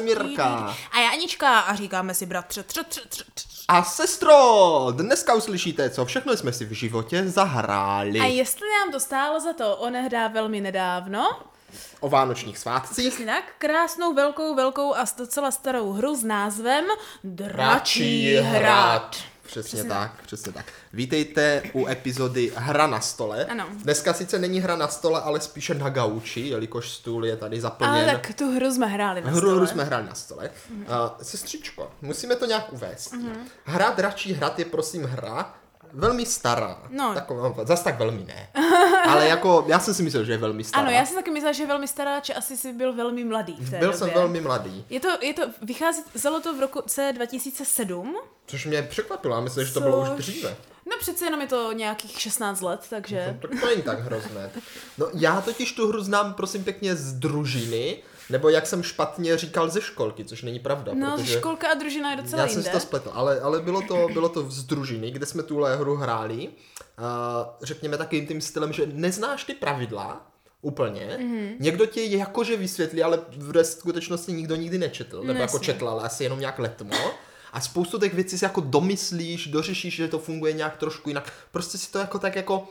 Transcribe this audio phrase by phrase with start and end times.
[0.00, 0.76] Jsem Jirka.
[0.92, 3.44] A já Anička a říkáme si bratře, tř, tř, tř, tř.
[3.68, 8.20] A sestro, dneska uslyšíte, co všechno jsme si v životě zahráli.
[8.20, 11.40] A jestli nám to stálo za to, onehdá velmi nedávno,
[12.00, 13.08] O vánočních svátcích.
[13.08, 16.84] přesně tak, krásnou, velkou, velkou a docela starou hru s názvem
[17.24, 19.16] Dračí hrad.
[19.50, 20.64] Přesně, Přesně tak, přesně tak.
[20.92, 23.44] Vítejte u epizody Hra na stole.
[23.44, 23.66] Ano.
[23.82, 27.94] Dneska sice není hra na stole, ale spíše na gauči, jelikož stůl je tady zaplněn.
[27.94, 29.56] Ale tak tu hru jsme hráli na Hru, stole.
[29.56, 30.50] hru jsme hráli na stole.
[30.70, 30.84] Uh,
[31.22, 33.14] sestřičko, musíme to nějak uvést.
[33.64, 35.54] Hra Dračí hrad je prosím hra
[35.92, 36.82] velmi stará.
[36.90, 37.14] No.
[37.14, 38.48] Taková, zas tak velmi ne.
[39.08, 40.82] Ale jako, já jsem si myslel, že je velmi stará.
[40.82, 43.56] Ano, já jsem taky myslela, že je velmi stará, že asi si byl velmi mladý
[43.60, 43.98] v té Byl době.
[43.98, 48.16] jsem velmi mladý, Je to, je to, vychází, zalo to v roce 2007.
[48.46, 49.34] což mě překvapilo.
[49.34, 50.56] Já myslím, že to bylo už dříve.
[50.86, 53.38] No přece jenom je to nějakých 16 let, takže...
[53.40, 54.50] To, to není tak hrozné.
[54.98, 59.70] No já totiž tu hru znám, prosím pěkně, z družiny, nebo jak jsem špatně říkal
[59.70, 60.92] ze školky, což není pravda.
[60.94, 61.38] No, protože...
[61.38, 62.70] školka a družina je docela Já jsem jinde.
[62.70, 65.96] si to spletl, ale, ale bylo, to, bylo to z družiny, kde jsme tuhle hru
[65.96, 66.48] hráli.
[66.48, 67.04] Uh,
[67.62, 70.26] řekněme takovým tím stylem, že neznáš ty pravidla
[70.62, 71.16] úplně.
[71.20, 71.34] Mhm.
[71.36, 71.56] Mm-hmm.
[71.60, 75.20] Někdo ti je jakože vysvětlí, ale v skutečnosti nikdo nikdy nečetl.
[75.20, 76.96] Nebo No, jako četl, ale asi jenom nějak letmo.
[77.52, 81.32] A spoustu těch věcí si jako domyslíš, dořešíš, že to funguje nějak trošku jinak.
[81.50, 82.68] Prostě si to jako tak jako...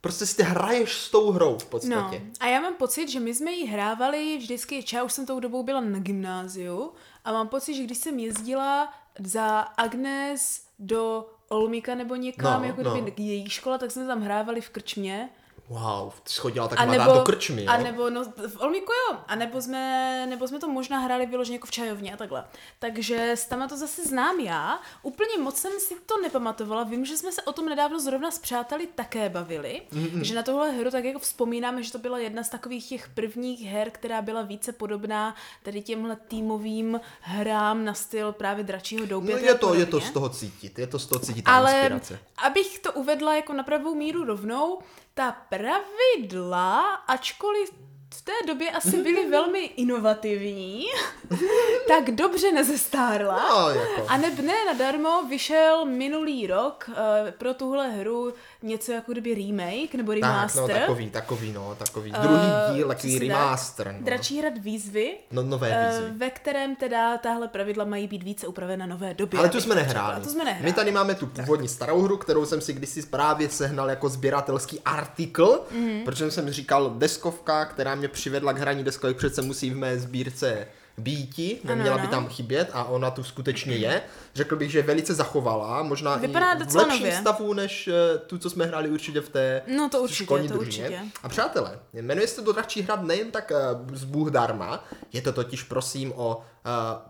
[0.00, 2.22] Prostě si ty hraješ s tou hrou v No, podstatě.
[2.40, 5.62] a já mám pocit, že my jsme ji hrávali vždycky, já už jsem tou dobou
[5.62, 6.92] byla na gymnáziu
[7.24, 12.82] a mám pocit, že když jsem jezdila za Agnes do Olmika nebo někam, No, jako
[12.82, 12.92] no.
[12.92, 15.28] kdyby její škola, tak jsme tam hrávali v krčmě.
[15.68, 17.70] Wow, ty jsi chodila tak mladá nebo, do krčmy, jo?
[17.70, 21.56] a nebo no, v Olmíku jo, a nebo jsme, nebo jsme to možná hráli vyloženě
[21.56, 22.44] jako v čajovně a takhle.
[22.78, 24.80] Takže s tama to zase znám já.
[25.02, 26.84] Úplně moc jsem si to nepamatovala.
[26.84, 30.20] Vím, že jsme se o tom nedávno zrovna s přáteli také bavili, mm-hmm.
[30.20, 33.60] že na tohle hru tak jako vzpomínáme, že to byla jedna z takových těch prvních
[33.60, 39.34] her, která byla více podobná tady těmhle týmovým hrám na styl právě dračího doupě.
[39.34, 41.72] No je to, je to z toho cítit, je to z toho cítit ta Ale
[41.72, 42.18] inspirace.
[42.46, 44.78] abych to uvedla jako na pravou míru rovnou,
[45.16, 47.68] ta pravidla, ačkoliv
[48.14, 50.84] v té době asi byly velmi inovativní,
[51.88, 53.48] tak dobře nezestárla.
[53.50, 54.04] No, jako.
[54.08, 56.94] A neb ne nadarmo vyšel minulý rok uh,
[57.30, 60.62] pro tuhle hru něco jako kdyby remake nebo Tak, remaster.
[60.62, 62.12] no, takový, takový, no, takový.
[62.22, 62.36] Druhý
[62.70, 63.28] Eh, díl, takový tak.
[63.28, 63.94] remaster.
[63.98, 64.04] No.
[64.04, 66.10] Dračí hrad výzvy, No, nové eh, výzvy.
[66.18, 69.38] ve kterém teda tahle pravidla mají být více upravena nové době.
[69.40, 70.20] Ale tu jsme nehráli.
[70.22, 70.64] To jsme nehráli.
[70.64, 74.80] My tady máme tu původní starou hru, kterou jsem si kdysi právě sehnal jako sběratelský
[74.84, 75.80] artikl, Mhm.
[75.80, 76.04] mm.
[76.04, 80.66] protože jsem říkal deskovka, která mě přivedla k hraní deskovek, přece musí v mé sbírce
[80.98, 82.10] býti, neměla Ano, by ano.
[82.10, 84.02] tam chybět a ona tu skutečně je.
[84.34, 87.16] Řekl bych, že je velice zachovalá, možná Vypadá i v lepším nově.
[87.20, 90.54] stavu, než eh, tu, co jsme hráli určitě v té No, to určitě, školní to
[90.54, 90.84] družině.
[90.88, 91.00] určitě.
[91.22, 93.52] A přátelé, jmenuje se to Dračí hrad nejen tak
[93.90, 96.40] uh, z Bůh darma, je to totiž prosím o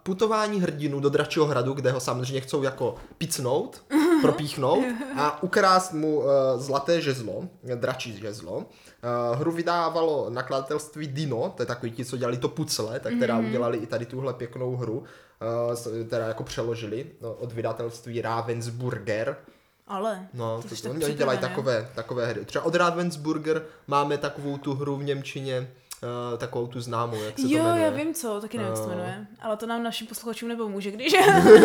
[0.03, 3.83] putování hrdinu do Dračího hradu, kde ho samozřejmě chcou jako picnout,
[4.23, 4.85] propíchnout
[5.17, 6.25] a ukrást mu uh,
[6.57, 8.57] zlaté žezlo, dračí žezlo.
[8.57, 8.65] Uh,
[9.39, 13.47] hru vydávalo nakladatelství Dino, to je takový ti, co dělali to pucle, tak teda Mhm.
[13.47, 15.05] udělali i tady tuhle pěknou hru,
[16.09, 19.37] teda jako přeložili no, od vydavatelství Ravensburger.
[19.89, 22.45] Ale, No, to to, to oni dělají takové, takové hry.
[22.45, 25.71] Třeba od Ravensburger máme takovou tu hru v Němčině,
[26.03, 27.85] uh, takovou tu známou, jak se to Jo, jmenuje.
[27.85, 28.95] já vím co, taky nevím, jak se to No.
[28.97, 29.27] jmenuje.
[29.41, 31.13] Ale to nám našim posluchačům nepomůže, když...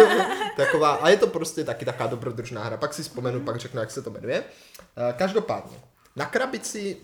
[0.58, 2.78] Taková, a je to prostě taky taková dobrodružná hra.
[2.78, 3.46] Pak si vzpomenu, Mhm.
[3.46, 4.40] pak řeknu, jak se to jmenuje.
[4.42, 5.78] Uh, každopádně,
[6.16, 6.98] na krabici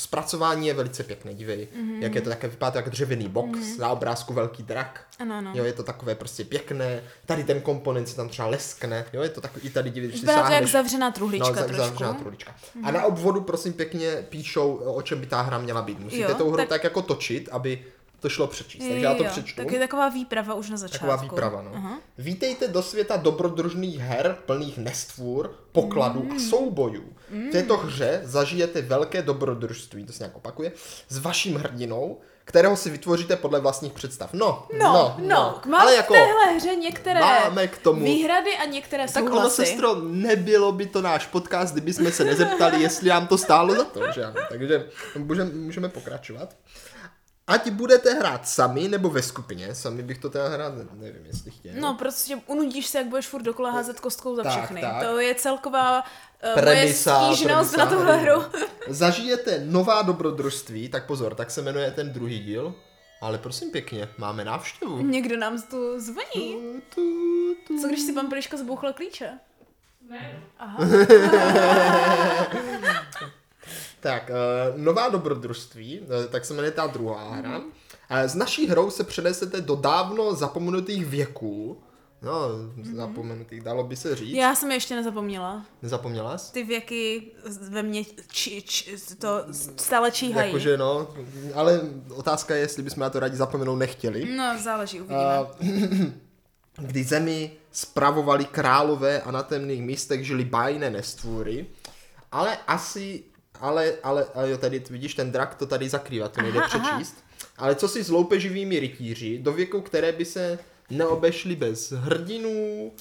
[0.00, 2.02] zpracování je velice pěkné, dívej, Mhm.
[2.02, 5.04] jak je to také, vypadá to jak dřevěný box, na obrázku velký drak.
[5.18, 5.50] ano, ano.
[5.54, 9.28] Jo, je to takové prostě pěkné, tady ten komponent se tam třeba leskne, jo, je
[9.28, 11.76] to takový, i tady dívej, když si Vypadá to jak zavřená truhlička no, trošku.
[11.76, 12.54] zavřená truhlička.
[12.84, 16.00] A na obvodu, prosím pěkně, píšou, o čem by ta hra měla být.
[16.00, 17.84] Musíte Jo, tou hru tak- tak jako točit, aby
[18.20, 18.82] to šlo přečíst.
[18.88, 19.56] Takže já to Jo, přečtu.
[19.62, 21.06] Tak je taková výprava už na začátku.
[21.06, 21.70] Taková výprava, no.
[21.74, 21.98] Aha.
[22.18, 26.32] Vítejte do světa dobrodružných her, plných nestvůr, pokladů Mm.
[26.32, 27.04] a soubojů.
[27.30, 30.72] V této hře zažijete velké dobrodružství, to se nějak opakuje,
[31.08, 34.32] s vaším hrdinou, kterého si vytvoříte podle vlastních představ.
[34.32, 35.60] No, No, no, no.
[35.66, 39.38] Mám ale v jako téhle hře některé máme k tomu- výhrady a některé tak souhlasy.
[39.38, 43.74] ono, sestro, nebylo by to náš podcast, kdyby jsme se nezeptali, jestli nám to stálo
[43.74, 44.40] za to, že ano.
[44.48, 44.88] Takže
[45.18, 46.56] můžeme, můžeme pokračovat.
[47.50, 51.72] Ať budete hrát sami nebo ve skupině, sami bych to teda hrát, nevím, jestli chtěl.
[51.80, 54.80] No, prostě unudíš se, jak budeš furt dokola házet kostkou za Tak, všechny.
[54.80, 55.04] tak.
[55.06, 58.42] To je celková uh, Premisa, moje stížnost premisa na tuhle hru.
[58.88, 62.74] Zažijete nová dobrodružství, tak pozor, tak se jmenuje ten druhý díl.
[63.20, 65.02] Ale prosím pěkně, máme návštěvu.
[65.02, 66.56] Někdo nám tu zvoní.
[66.94, 67.02] Tu,
[67.66, 67.80] tu.
[67.80, 69.30] Co když si pan Pliška zbouchl klíče?
[70.10, 70.78] Ne, Aha.
[74.00, 77.58] Tak, uh, nová dobrodružství, uh, tak se jmenuje ta druhá hra.
[77.58, 77.64] Mm-hmm.
[78.10, 81.82] Uh, s naší hrou se přenesete do dávno zapomenutých věků.
[82.22, 82.94] No, mm-hmm.
[82.94, 84.34] zapomenutých, dalo by se říct.
[84.34, 85.66] Já jsem je ještě nezapomněla.
[85.82, 86.52] Nezapomněla jsi?
[86.52, 87.32] Ty věky
[87.68, 89.44] ve mně či, či, to
[89.76, 90.48] stále číhají.
[90.48, 91.08] Jakože no,
[91.54, 91.80] ale
[92.14, 94.36] otázka je, jestli bychom na to rádi zapomenout nechtěli.
[94.36, 95.40] No, záleží, uvidíme.
[95.60, 96.08] Uh,
[96.80, 101.66] kdy zemi spravovali králové a na temných místech žili bájné nestvůry,
[102.32, 103.22] ale asi,
[103.60, 107.16] ale, ale, ale jo, tady vidíš, ten drak to tady zakrývá, to nejde aha, přečíst.
[107.18, 107.50] Aha.
[107.56, 110.58] Ale co si s loupeživými rytíři, do věku, které by se
[110.90, 112.92] neobešly bez hrdinů,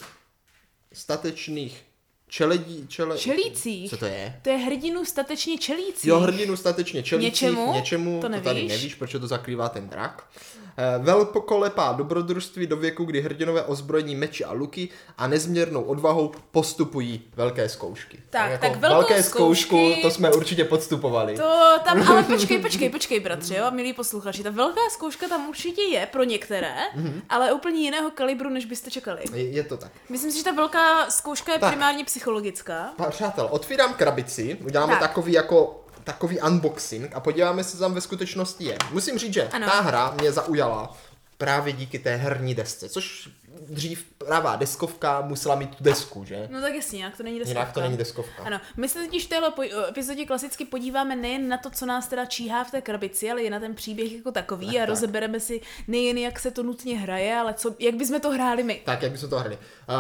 [0.94, 1.90] statečných
[2.30, 3.18] Čeledí, čele...
[3.18, 3.90] Čelících.
[3.90, 4.40] Co to je?
[4.42, 6.10] To je hrdinu statečně čelící.
[6.10, 7.32] Jo, hrdinu statečně čelících.
[7.32, 7.74] Něčemu?
[7.74, 8.44] Něčemu, to, nevíš?
[8.44, 10.30] to tady nevíš, proč to zakrývá ten drak.
[10.38, 10.69] Eh,
[11.00, 17.70] velkolepá dobrodružství do věku, kdy hrdinové ozbrojení meči a luky a nezměrnou odvahou postupují velké
[17.70, 18.20] zkoušky.
[18.30, 21.36] Tak, jako tak velké zkoušky, zkoušku, to jsme určitě podstupovali.
[21.36, 25.82] To tam, ale počkej, počkej, počkej, bratře, jo, milí posluchači, ta velká zkouška tam určitě
[25.82, 27.22] je pro některé, mm-hmm.
[27.30, 29.22] ale úplně jiného kalibru, než byste čekali.
[29.34, 29.92] Je, je to tak.
[30.10, 31.70] Myslím si, že ta velká zkouška je tak.
[31.70, 32.94] primárně psychologická.
[33.10, 35.02] Přátel, otvírám krabici, uděláme tak.
[35.02, 35.84] takový jako
[36.14, 38.78] takový unboxing a podíváme se, tam ve skutečnosti je.
[38.92, 39.68] Musím říct, že ano.
[39.68, 40.98] ta hra mě zaujala
[41.38, 43.30] právě díky té herní desce, což
[43.70, 46.48] dřív pravá deskovka musela mít tu desku, že?
[46.52, 47.60] No tak jasně, jak to není deskovka.
[47.60, 48.44] Jinak to není deskovka.
[48.44, 49.54] Ano, my se totiž v téhle
[49.90, 53.50] epizodě klasicky podíváme nejen na to, co nás teda číhá v té krabici, ale i
[53.50, 54.90] na ten příběh jako takový tak, a tak.
[54.90, 58.82] rozebereme si nejen, jak se to nutně hraje, ale co, jak bychom to hráli my.
[58.86, 59.58] Tak, jak bychom to hráli.
[59.58, 59.96] Uh,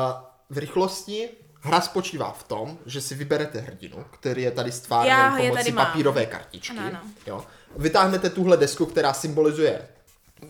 [0.49, 1.29] v rychlosti
[1.61, 6.77] Hra spočívá v tom, že si vyberete hrdinu, který je tady stvárněn pomocí papírové kartičky.
[6.77, 6.99] Ano, ano.
[7.27, 7.45] Jo.
[7.77, 9.87] Vytáhnete tuhle desku, která symbolizuje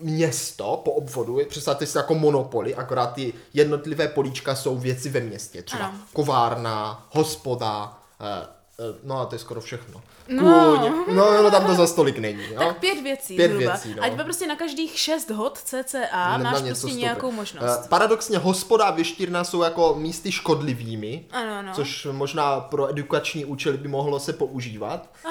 [0.00, 5.62] město po obvodu, představte si jako monopoly, akorát ty jednotlivé políčka jsou věci ve městě,
[5.62, 5.98] třeba ano.
[6.12, 8.46] kovárna, hospoda, eh,
[8.78, 10.02] eh, no a to je skoro všechno.
[10.30, 10.76] No.
[10.76, 12.42] Kůň, no, no tam to za stolik není.
[12.52, 12.58] Jo?
[12.58, 13.72] Tak pět věcí pět zhruba.
[13.72, 14.02] Věcí, no.
[14.02, 17.80] Ať prostě na každých šest hod cca ne, máš prostě nějakou možnost.
[17.80, 21.72] Uh, paradoxně hospoda a věštírna jsou jako místy škodlivými, ano, ano.
[21.74, 25.10] což možná pro edukační účely by mohlo se používat.
[25.24, 25.28] A,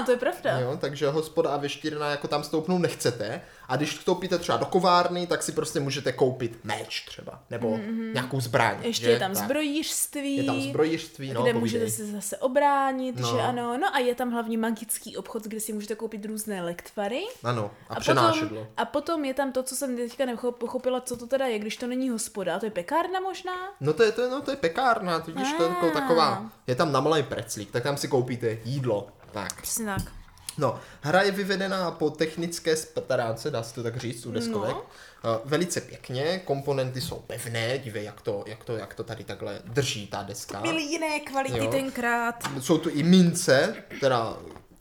[0.00, 0.58] ah, to je pravda.
[0.58, 3.42] Jo, takže hospoda a věštírna jako tam stoupnout nechcete.
[3.68, 8.12] A když vstoupíte třeba do kovárny, tak si prostě můžete koupit meč třeba, nebo mm-hmm.
[8.12, 8.76] nějakou zbraň.
[8.82, 9.10] Ještě že?
[9.10, 9.44] je tam tak.
[9.44, 10.36] zbrojířství.
[10.36, 11.60] Je tam zbrojířství, no, Kde povídej.
[11.60, 13.30] můžete se zase obránit, no.
[13.30, 13.78] že ano.
[13.78, 17.22] No a je tam hlavně magický obchod, kde si můžete koupit různé lektvary.
[17.44, 18.60] Ano, a, a přenášedlo.
[18.60, 21.76] Potom, a potom je tam to, co jsem teďka nepochopila, co to teda je, když
[21.76, 22.58] to není hospoda.
[22.58, 23.52] To je pekárna možná?
[23.80, 26.92] No to je, to je, no, to je pekárna, tudíž to je taková, je tam
[26.92, 29.08] na malý preclík, tak tam si koupíte jídlo.
[29.32, 29.62] Tak.
[29.62, 30.02] Přesně tak.
[30.58, 34.70] No, hra je vyvedená po technické stránce, dá se to tak říct, u deskovek.
[34.70, 34.82] No.
[35.24, 39.60] Uh, velice pěkně, komponenty jsou pevné, dívej, jak to, jak to, jak to tady takhle
[39.64, 40.60] drží ta deska.
[40.60, 41.70] Byly jiné kvality jo.
[41.70, 42.34] tenkrát.
[42.60, 44.36] Jsou tu i mince, teda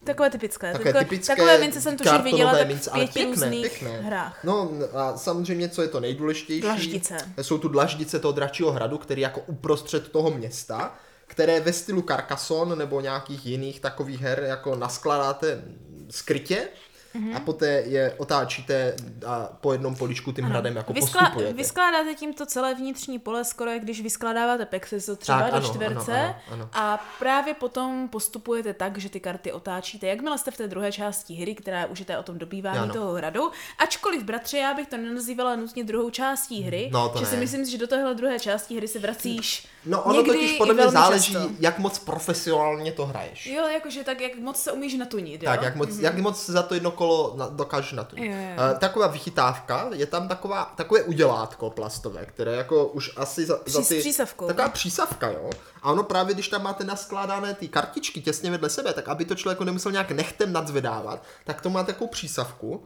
[0.06, 0.72] Takové typické.
[0.72, 4.02] Takové, takové typické takové mince jsem tuším viděla tak mince, v pěti pěkné, různých pěkné.
[4.02, 4.44] hrách.
[4.44, 6.62] No a samozřejmě, co je to nejdůležitější.
[6.62, 7.18] Dlaždice.
[7.42, 10.96] Jsou tu dlaždice toho dračího hradu, který jako uprostřed toho města,
[11.28, 15.64] které ve stylu Carcassonne nebo nějakých jiných takových her jako naskladáte
[16.10, 16.68] skrytě
[17.16, 17.36] mm-hmm.
[17.36, 18.96] a poté je otáčíte
[19.26, 20.52] a po jednom poličku tím ano.
[20.52, 21.54] hradem jako Vyskla- postupujete.
[21.54, 26.20] Vyskládáte tímto celé vnitřní pole, skoro jak když vyskládáváte Pexeso třeba tak, do ano, čtverce
[26.20, 26.70] ano, ano, ano.
[26.74, 30.08] a právě potom postupujete tak, že ty karty otáčíte.
[30.08, 32.94] Jakmile jste v té druhé části hry, která už je o tom dobývání ano.
[32.94, 37.24] toho hradu, ačkoliv bratře, já bych to nenazývala nutně druhou částí hry, no, to že
[37.26, 37.30] ne.
[37.32, 40.90] si myslím, že do téhle druhé části hry se vracíš No ono totiž podle mě
[40.90, 41.50] záleží, často.
[41.60, 43.46] jak moc profesionálně to hraješ.
[43.46, 45.50] Jo, jakože tak, jak moc se umíš natunit, jo?
[45.50, 46.04] Tak, jak moc, mm-hmm.
[46.04, 48.32] jak moc za to jedno kolo na, dokážeš natunit.
[48.32, 48.72] Jo, jo.
[48.74, 53.82] Uh, taková vychytávka, je tam taková, takové udělátko plastové, které jako už asi za, za
[53.82, 54.00] ty...
[54.00, 54.48] přísavkou.
[54.48, 55.50] Taková přísavka, jo.
[55.82, 59.36] A ono právě, když tam máte naskládané ty kartičky těsně vedle sebe, tak aby to
[59.36, 62.86] člověk nemusel nějak nechtem nadzvedávat, tak to má takovou přísavku,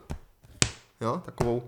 [1.01, 1.63] jo, takovou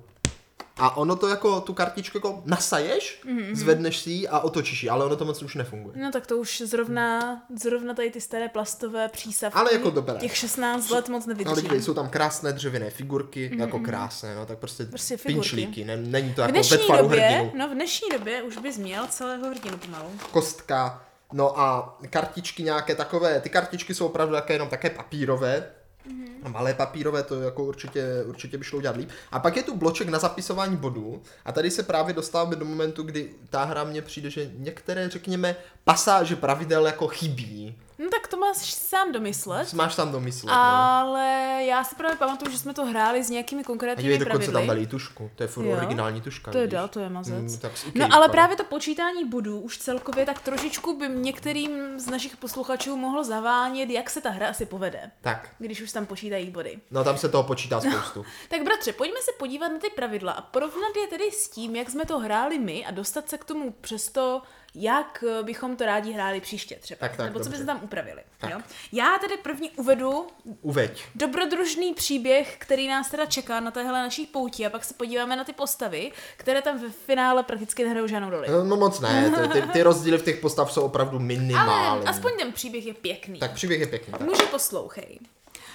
[0.81, 3.55] a ono to jako, tu kartičku jako nasaješ, mm-hmm.
[3.55, 5.95] zvedneš si ji a otočíš ji, ale ono to moc už nefunguje.
[5.97, 9.59] No tak to už zrovna, zrovna tady ty staré plastové přísavky.
[9.59, 10.19] Ale jako dobré.
[10.19, 11.67] Těch 16 let moc nevydrží.
[11.69, 13.59] Ale jsou tam krásné dřevěné figurky, mm-hmm.
[13.59, 17.51] jako krásné, no tak prostě, prostě pinčlíky, ne, není to jako ve tvaru době, hrdinu.
[17.55, 20.09] No v dnešní době už bys měl celého hrdinu pomalu.
[20.31, 25.63] Kostka, no a kartičky nějaké takové, ty kartičky jsou opravdu také jenom také papírové,
[26.07, 26.51] Mm-hmm.
[26.51, 29.09] Malé papírové to jako určitě, určitě by šlo udělat líp.
[29.31, 33.03] A pak je tu bloček na zapisování bodů a tady se právě dostáváme do momentu,
[33.03, 37.75] kdy ta hra mně přijde, že některé, řekněme, pasáže pravidel jako chybí.
[38.03, 39.73] No tak to máš sám domyslet.
[39.73, 40.59] Máš tam domyslet, no.
[40.61, 44.37] Ale já si právě pamatuju, že jsme to hráli s nějakými A konkrétními dívej, dokonce
[44.37, 44.53] pravidly.
[44.53, 45.31] tam dali tušku.
[45.35, 45.77] To je furt Jo.
[45.77, 46.51] originální tuška.
[46.51, 47.53] To je dál, to je mazec.
[47.53, 48.31] Mm, tak No ale vypadá.
[48.31, 53.89] právě to počítání bodů už celkově tak trošičku by některým z našich posluchačů mohlo zavánět,
[53.89, 56.79] jak se ta hra asi povede, Tak, když už tam počítají body.
[56.91, 58.25] no tam se toho počítá spoustu.
[58.49, 61.89] Tak bratře, pojďme se podívat na ty pravidla a porovnat je tedy s tím, jak
[61.89, 64.41] jsme to hráli my a dostat se k tomu přesto,
[64.75, 66.97] jak eh, bychom to rádi hráli příště třeba.
[66.99, 67.49] Tak, tak, Nebo co dobře.
[67.49, 68.21] bychom tam upravili.
[68.37, 68.51] Tak.
[68.51, 68.59] Jo?
[68.91, 70.27] Já tedy první uvedu
[70.61, 71.03] Uveď.
[71.15, 75.43] dobrodružný příběh, který nás teda čeká na téhle naší pouti a pak se podíváme na
[75.43, 78.47] ty postavy, které tam ve finále prakticky nehrajou žádnou roli.
[78.63, 82.01] No moc ne, ty, ty, ty rozdíly v těch postav jsou opravdu minimální.
[82.01, 83.39] Ale aspoň ten příběh je pěkný.
[83.39, 84.11] Tak příběh je pěkný.
[84.11, 84.21] Tak.
[84.21, 85.19] Muži poslouchej.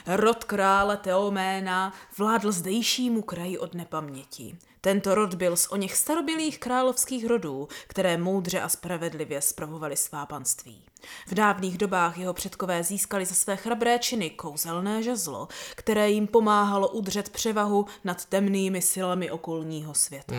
[0.06, 4.56] Rod krále Teoména vládl zdejšímu kraji od nepaměti.
[4.80, 10.26] Tento rod byl z o něch starobylých královských rodů, které moudře a spravedlivě spravovali svá
[10.26, 10.82] panství.
[11.26, 16.88] V dávných dobách jeho předkové získali za své chrabré činy kouzelné žezlo, které jim pomáhalo
[16.88, 20.34] udržet převahu nad temnými silami okolního světa.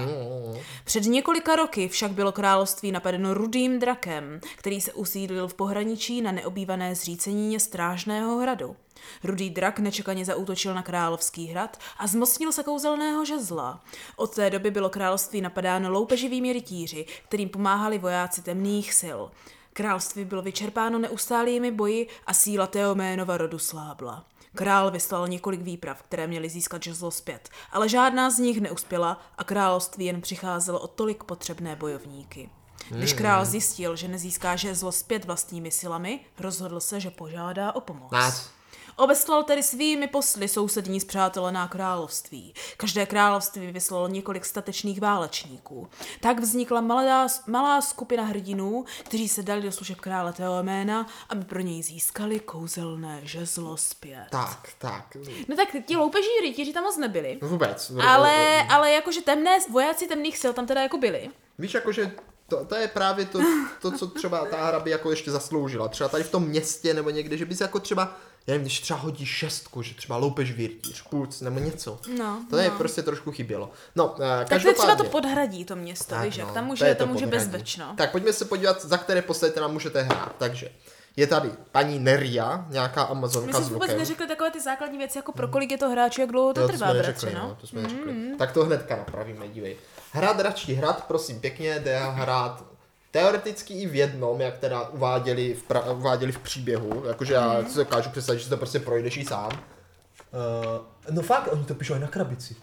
[0.83, 6.31] Před několika roky však bylo království napadeno rudým drakem, který se usídlil v pohraničí na
[6.31, 8.75] neobývané zřícenině strážného hradu.
[9.23, 13.83] Rudý drak nečekaně zaútočil na královský hrad a zmocnil se kouzelného žezla.
[14.15, 19.19] Od té doby bylo království napadáno loupeživými rytíři, kterým pomáhali vojáci temných sil.
[19.73, 24.25] Království bylo vyčerpáno neustálými boji a síla Teoménova rodu slábla.
[24.55, 29.43] Král vyslal několik výprav, které měly získat žezlo zpět, ale žádná z nich neuspěla a
[29.43, 32.49] království jen přicházelo o tolik potřebné bojovníky.
[32.89, 38.11] Když král zjistil, že nezíská žezlo zpět vlastními silami, rozhodl se, že požádá o pomoc.
[38.11, 38.56] Nás.
[38.99, 42.53] Obeslal tedy svými posly sousední zpřátelená království.
[42.77, 45.87] Každé království vyslalo několik statečných válečníků.
[46.21, 51.59] Tak vznikla malá, malá skupina hrdinů, kteří se dali do služeb krále Teoména, aby pro
[51.59, 54.27] něj získali kouzelné žezlo zpět.
[54.31, 55.17] Tak, tak.
[55.47, 57.39] No tak ti loupeží rytíři tam moc nebyli.
[57.41, 57.91] Vůbec.
[58.07, 61.29] Ale, ale jakože temné vojáci temných sil tam teda jako byli.
[61.59, 62.11] Víš, jakože
[62.47, 63.39] to, to je právě to,
[63.81, 65.87] to, co třeba ta hra by jako ještě zasloužila.
[65.87, 68.99] Třeba tady v tom městě nebo někde, že bys jako třeba, já nevím, když třeba
[68.99, 71.99] hodíš šestku, že třeba loupeš věrtíř, půc nebo něco.
[72.17, 73.71] No, To je prostě trošku chybělo.
[73.95, 76.63] No, eh, Tak to třeba to každopádně- podhradí, to město, Tak víš, jak no, tam
[76.63, 77.49] to může, je tam to může podhradí.
[77.51, 77.93] bezpečno.
[77.97, 80.35] Tak pojďme se podívat, za které postavy teda můžete hrát.
[80.37, 80.69] Takže
[81.15, 83.99] je tady paní Neria, nějaká My amazonka jsme s vůbec lukem.
[83.99, 86.67] neřekli takové ty základní věci, jako pro kolik je to hráčů, jak dlouho to Jo,
[86.67, 87.39] trvá, jsme bratře, no.
[87.47, 87.57] no.
[87.61, 88.13] To jsme neřekli.
[88.37, 89.75] Tak to hnedka napravíme, dívej.
[90.11, 92.63] Hrát Dračí hrad, prosím pěkně, jde hrát
[93.17, 97.77] teoreticky i v jednom, jak teda uváděli v, pra, uváděli v příběhu, jakože já si
[97.77, 99.51] dokážu představit, že si to prostě projdeš i sám.
[99.51, 102.55] Uh, no fakt, oni to píšou i na krabici.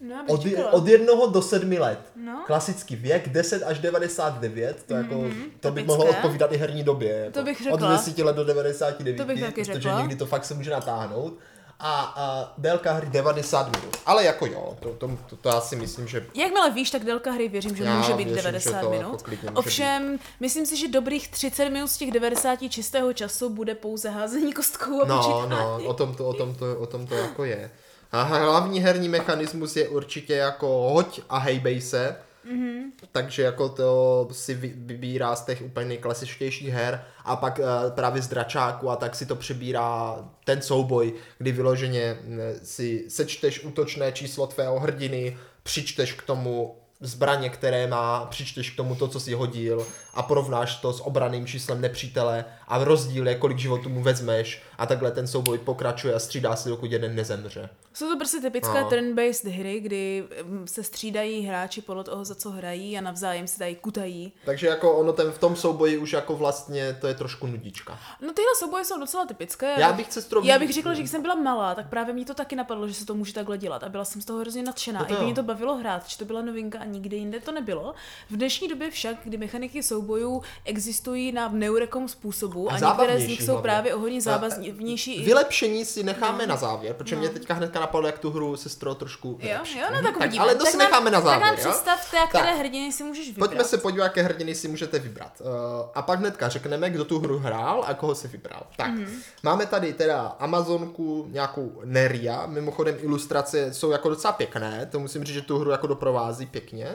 [0.00, 1.98] No, Od, od jednoho do sedmi let.
[2.16, 2.42] No.
[2.46, 5.24] Klasický věk 10 až 99, to, jako,
[5.60, 7.12] to by mohlo odpovídat i herní době.
[7.12, 7.32] Jako.
[7.32, 7.92] To bych Od řekla.
[7.92, 10.00] 10 let do 99, To bych taky protože řekla.
[10.00, 11.38] někdy to fakt se může natáhnout.
[11.84, 13.96] A, a délka hry 90 minut.
[14.06, 17.30] Ale jako jo, to, to, to, to já si myslím, že Jakmile víš, tak délka
[17.32, 19.02] hry věřím, že Já může být věřím, že 90 to minut.
[19.12, 23.50] jako klidně může Ovšem, myslím si, že dobrých 30 minut z těch 90 čistého času
[23.50, 25.50] bude pouze házení kostkou a No, počítání.
[25.50, 27.70] no, o tom to, o tom to, o tom to jako je.
[28.12, 32.16] A hlavní herní mechanismus je určitě jako hoď a hejbej se.
[32.46, 32.82] Mm-hmm.
[33.12, 38.22] Takže jako to si vy- vybírá z těch úplně nejklasičtějších her a pak uh, právě
[38.22, 44.12] z dračáku a tak si to přebírá ten souboj, kdy vyloženě mm, si sečteš útočné
[44.12, 49.32] číslo tvého hrdiny, přičteš k tomu zbraně, které má, přičteš k tomu to, co si
[49.32, 54.62] hodil a porovnáš to s obraným číslem nepřítele a rozdíl je, kolik životů mu vezmeš
[54.78, 57.68] a takhle ten souboj pokračuje a střídá se, dokud jeden nezemře.
[57.94, 58.88] Jsou to prostě typické No.
[58.88, 63.60] turn-based hry, kdy mm, se střídají hráči podle toho, za co hrají a navzájem si
[63.60, 64.32] dají kutají.
[64.44, 67.98] Takže jako ono ten v tom souboji už jako vlastně to je trošku nudička.
[68.20, 69.74] No tyhle souboje jsou docela typické.
[69.80, 70.48] Já bych cestovní...
[70.48, 72.94] Já bych řekla, že když jsem byla malá, tak právě mě to taky napadlo, že
[72.94, 75.00] se to může takhle dělat a byla jsem z toho hrozně nadšená.
[75.00, 77.52] No to I mě to bavilo hrát, že to byla novinka a nikde jinde to
[77.52, 77.94] nebylo.
[78.30, 83.26] V dnešní době však, kdy mechaniky soubojů existují na neurekom způsobu A a, některé z
[83.28, 83.62] nich jsou hlavně.
[83.62, 85.24] právě o hodně zábavnější.
[85.24, 89.28] Vylepšení si necháme na závěr, protože mě teďka hnedka napadlo, jak tu hru sestro trošku
[89.28, 89.78] Jo, vylepšit.
[89.78, 90.04] jo, no Mhm.
[90.20, 91.70] tak ale to si nám- necháme na závěr, Tak nám jo?
[91.70, 92.58] představte, jak které Tak.
[92.58, 93.48] hrdiny si můžeš vybrat.
[93.48, 95.32] Pojďme se podívat, jaké hrdiny si můžete vybrat.
[95.40, 95.46] Uh,
[95.94, 98.62] a pak hnedka řekneme, kdo tu hru hrál a koho si vybral.
[98.76, 99.18] Tak, mm-hmm.
[99.42, 105.34] máme tady teda Amazonku, nějakou Neria, mimochodem ilustrace jsou jako docela pěkné, to musím říct,
[105.34, 106.86] že tu hru jako doprovází pěkně.
[106.86, 106.92] Uh,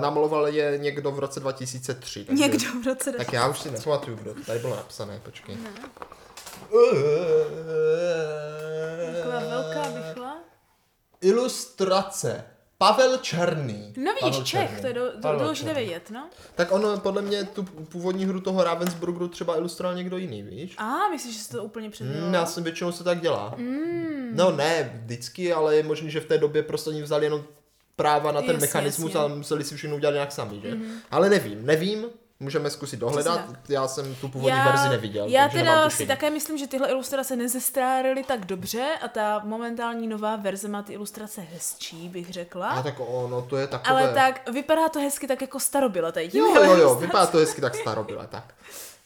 [0.00, 2.24] namaloval je někdo v roce 2003.
[2.24, 5.56] Takže, Někdo v roce Tak já už si nepamatuju, kdo tady bylo napsané, počkej.
[9.16, 10.36] Taková velká bychla.
[11.20, 12.44] Ilustrace.
[12.78, 13.94] Pavel Černý.
[13.96, 14.80] No vidíš, Pavel Čech, Černý.
[14.80, 16.28] to je do, do, důležité vědět, no.
[16.54, 20.74] Tak on podle mě tu původní hru toho Ravensburgeru třeba ilustroval někdo jiný, víš?
[20.78, 22.28] A myslíš, že se to úplně předělalo?
[22.28, 23.54] Mm, já jsem většinou se tak dělá.
[23.56, 24.30] Mm.
[24.32, 27.44] No ne vždycky, ale je možný, že v té době prostě oni vzali jenom
[27.96, 29.20] práva na ten Jasně, mechanismus jasně.
[29.24, 29.32] Mhm.
[29.32, 30.70] a museli si všechno udělat nějak sami, že?
[30.74, 30.92] Mm-hmm.
[31.10, 32.04] Ale nevím, nevím,
[32.40, 35.26] můžeme zkusit dohledat, já jsem tu původní verzi neviděl.
[35.28, 40.36] Já teda si také myslím, že tyhle ilustrace nezestárily tak dobře a ta momentální nová
[40.36, 42.68] verze má ty ilustrace hezčí, bych řekla.
[42.68, 43.90] A tak ono, to je takové...
[43.90, 46.30] Ale tak vypadá to hezky tak jako starobyle tady.
[46.32, 48.54] Jo, jo, jo, vypadá to hezky tak starobyle, tak.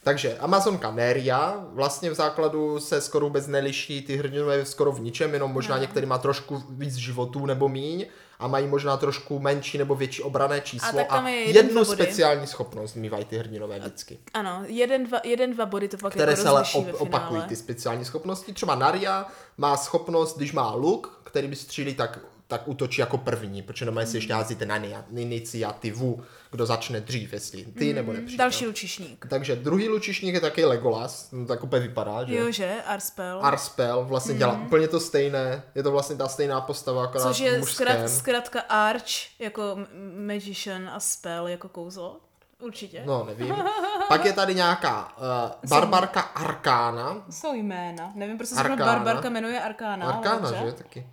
[0.03, 5.35] Takže Amazonka Neria vlastně v základu se skoro vůbec neliší, ty hrdinové skoro v ničem,
[5.35, 5.81] jenom možná No.
[5.81, 8.07] některý má trošku víc životů nebo míň
[8.39, 12.95] a mají možná trošku menší nebo větší obrané číslo a je jeden, jednu speciální schopnost
[12.95, 14.19] mývají ty hrdinové vždycky.
[14.35, 17.57] Ano, jeden dva, jeden, dva body to pak které jako se ale op- opakují ty
[17.57, 18.53] speciální schopnosti.
[18.53, 19.27] Třeba Naria
[19.59, 24.11] má schopnost, když má luk, který by střílí, tak, tak útočí jako první, protože normálně
[24.11, 26.23] si ještě házíte na ni- iniciativu,
[26.57, 28.45] kdo začne dřív, jestli ty nebo nepřítel.
[28.45, 29.27] Další lučišník.
[29.29, 32.37] Takže druhý lučišník je taky Legolas, no, tak úplně vypadá, že?
[32.37, 32.75] Jo, že?
[32.87, 33.39] Arspel.
[33.43, 37.63] Arspel vlastně dělá úplně to stejné, je to vlastně ta stejná postava, akorát Což je
[37.63, 39.79] zkrat, zkrátka Arch jako
[40.27, 42.21] Magician a Spell jako kouzlo.
[42.61, 43.03] Určitě.
[43.07, 43.55] No, nevím.
[44.09, 48.13] Pak je tady nějaká uh, barbarka Arkána, Jsou jména.
[48.15, 50.07] Nevím, proč se barbarka jmenuje Arkána.
[50.07, 50.73] ale Arkána, že?
[50.73, 51.07] Taky.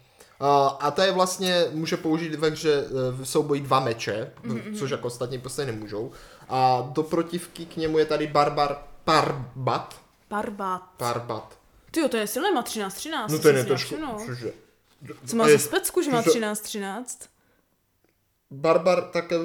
[0.80, 4.78] A to je vlastně, může použít ve hře v souboji dva meče, mm-hmm.
[4.80, 6.12] což jako ostatní prostě nemůžou.
[6.50, 10.02] A do protivky k němu je tady Barbar Parbat.
[10.30, 10.82] Barbat.
[10.98, 11.58] Parbat.
[11.92, 13.32] Ty to je silné, má 13, 13.
[13.32, 14.26] No to ten je trošku, nevšimnul.
[14.26, 14.54] cože?
[15.26, 17.20] Co má za specku, že má cože- 13, 13?
[18.52, 19.36] Barbar také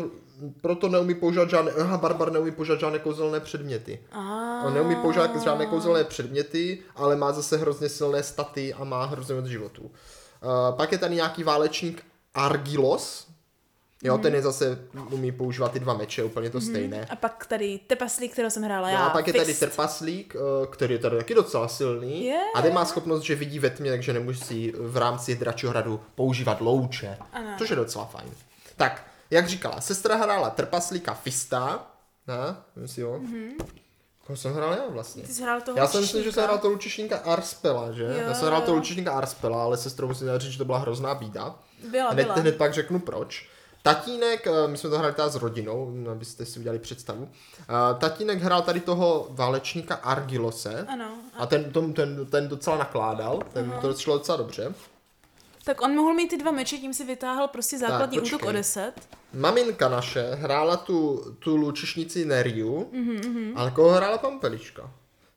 [0.61, 4.01] proto neumí používat žádné, aha, Barbar neumí používat žádné kouzelné předměty.
[4.13, 9.05] A On neumí používat žádné kouzelné předměty, ale má zase hrozně silné staty a má
[9.05, 9.91] hrozně moc životů.
[10.43, 12.05] Uh, pak je tady nějaký válečník
[12.35, 13.29] Argilos.
[14.03, 14.23] Jo, Mhm.
[14.23, 14.79] ten je zase,
[15.11, 17.07] umí používat ty dva meče, úplně to stejné.
[17.11, 19.07] A pak tady Tepaslík, kterého jsem hrála No já.
[19.07, 19.61] a pak je tady Fist.
[19.61, 22.25] Trpaslík, eh, který je tady taky docela silný.
[22.27, 22.41] Je.
[22.55, 26.61] A ten má schopnost, že vidí ve tmě, takže nemusí v rámci dračího hradu používat
[26.61, 27.19] louče.
[27.33, 27.55] Ano.
[27.59, 28.31] Což je docela fajn.
[28.77, 31.87] Tak, jak říkala, sestra hrála Trpaslíka Fista.
[32.27, 32.37] Ne?
[32.87, 33.21] Si jo.
[34.29, 35.23] Koho jsem hrál já vlastně?
[35.23, 38.03] Ty jsi hrál toho Já jsem myslel, že jsem hrál toho lučišníka Arspela, že?
[38.05, 41.15] Jo, já jsem hrál toho lučišníka Arspela, ale sestrou musím říct, že to byla hrozná
[41.15, 41.55] bída.
[41.91, 42.35] Byla, hned, byla.
[42.35, 43.49] hned pak řeknu proč.
[43.83, 47.29] Tatínek, eh, my jsme to hráli teda s rodinou, abyste si udělali představu.
[47.61, 47.65] Eh,
[47.99, 50.87] Tatínek hrál tady toho válečníka Argilose.
[50.89, 51.11] Ano.
[51.35, 54.75] A ten, ten, ten, ten docela nakládal, ten to šlo docela dobře.
[55.69, 58.37] Tak on mohl mít ty dva meče, tím si vytáhl prostě základní počkej.
[58.37, 58.93] útok o 10.
[59.33, 63.53] Maminka naše hrála tu, tu lučišnici Neriu, Mhm, mm-hmm.
[63.57, 64.91] ale koho hrála Pampelička?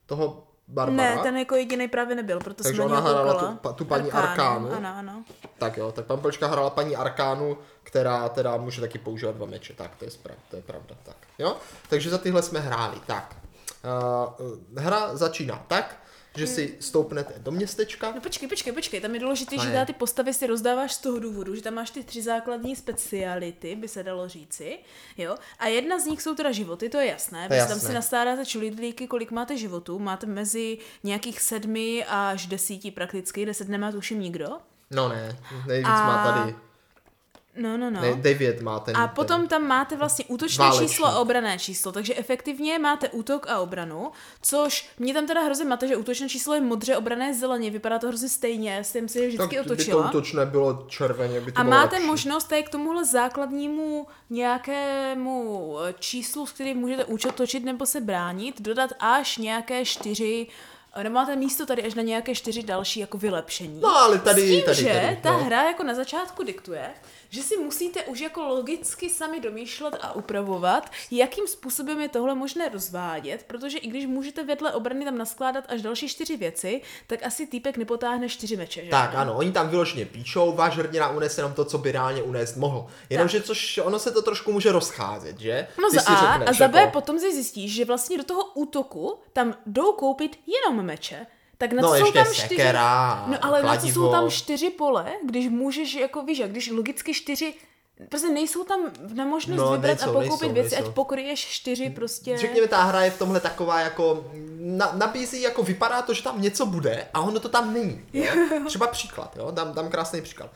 [0.05, 1.15] Toho Barbara?
[1.15, 4.11] Ne, ten jako jediný právě nebyl, proto Takže jsem na ona hrála tu, tu paní
[4.11, 4.87] Arkánu, Arkánu.
[4.87, 5.23] Ano, ano.
[5.57, 9.73] Tak jo, tak Pampelička hrála paní Arkánu, která teda může taky používat dva meče.
[9.73, 10.95] Tak, to je, sprav, to je pravda.
[11.03, 11.57] Tak, jo?
[11.89, 12.97] Takže za tyhle jsme hráli.
[13.07, 13.35] Tak.
[13.83, 15.97] Uh, hra začíná tak,
[16.37, 18.11] že si stoupnete do městečka.
[18.15, 21.19] No počkej, počkej, počkej, tam je důležité, že teda ty postavy si rozdáváš z toho
[21.19, 24.77] důvodu, že tam máš ty tři základní speciality, by se dalo říci,
[25.17, 27.77] jo, a jedna z nich jsou teda životy, to je jasné, To je protože tam
[27.77, 27.87] jasné.
[27.89, 33.91] si nastádáte čulidlíky, kolik máte životů, máte mezi nějakých sedmi až desíti prakticky, deset nemá
[33.91, 34.47] tuším nikdo,
[34.93, 36.55] No ne, nejvíc A- má tady.
[37.57, 38.01] No, no, no.
[38.01, 38.97] Ne, devět má ten.
[38.97, 39.47] A potom ten.
[39.47, 40.89] tam máte vlastně útočné Válečník.
[40.89, 44.11] číslo a obrané číslo, takže efektivně máte útok a obranu,
[44.41, 48.07] což mě tam teda hrozně mate, že útočné číslo je modře, obrané zeleně, vypadá to
[48.07, 50.09] hrozně stejně, já jsem si je vždycky tak by to otočila.
[50.09, 52.07] útočné bylo červeně, by to A bylo máte lepší.
[52.07, 58.01] možnost tady k tomuhle základnímu nějakému eh, číslu, s kterým můžete účet točit nebo se
[58.01, 60.47] bránit, dodat až nějaké čtyři
[60.95, 63.79] eh, nebo máte místo tady až na nějaké čtyři další jako vylepšení.
[63.81, 65.43] No, ale tady- S tím, tady- že tady, ta no.
[65.43, 66.89] hra jako na začátku diktuje,
[67.31, 72.69] že si musíte už jako logicky sami domýšlet a upravovat, jakým způsobem je tohle možné
[72.69, 77.47] rozvádět, protože i když můžete vedle obrany tam naskládat až další čtyři věci, tak asi
[77.47, 78.91] týpek nepotáhne čtyři meče, že?
[78.91, 82.55] Tak ano, oni tam vyloženě píšou, váš hrdina unese jenom to, co by reálně unést
[82.55, 82.87] mohl.
[83.09, 85.67] Jenomže což ono se to trošku může rozcházet, že?
[85.81, 88.23] No Ty za A řekneš, a za B jako- potom si zjistíš, že vlastně do
[88.23, 91.25] toho útoku tam jdou koupit jenom meče.
[91.61, 92.41] Tak na No, co jsou tam čtyři...
[92.47, 93.93] sekera, No ale na co kladivo.
[93.93, 97.53] jsou tam čtyři pole, když můžeš, jako víš, když logicky čtyři
[98.09, 98.79] Prostě nejsou tam
[99.13, 100.87] na možnost No, vybrat nejsou, a pokoupit nejsou, věci, nejsou.
[100.89, 102.37] ať pokryješ čtyři prostě...
[102.37, 104.25] Řekněme, ta hra je v tomhle taková jako,
[104.59, 108.05] na, nabízí jako vypadá to, že tam něco bude a ono to tam není.
[108.13, 108.25] Jo?
[108.67, 109.51] Třeba příklad, jo?
[109.51, 110.49] Dám, dám krásný příklad.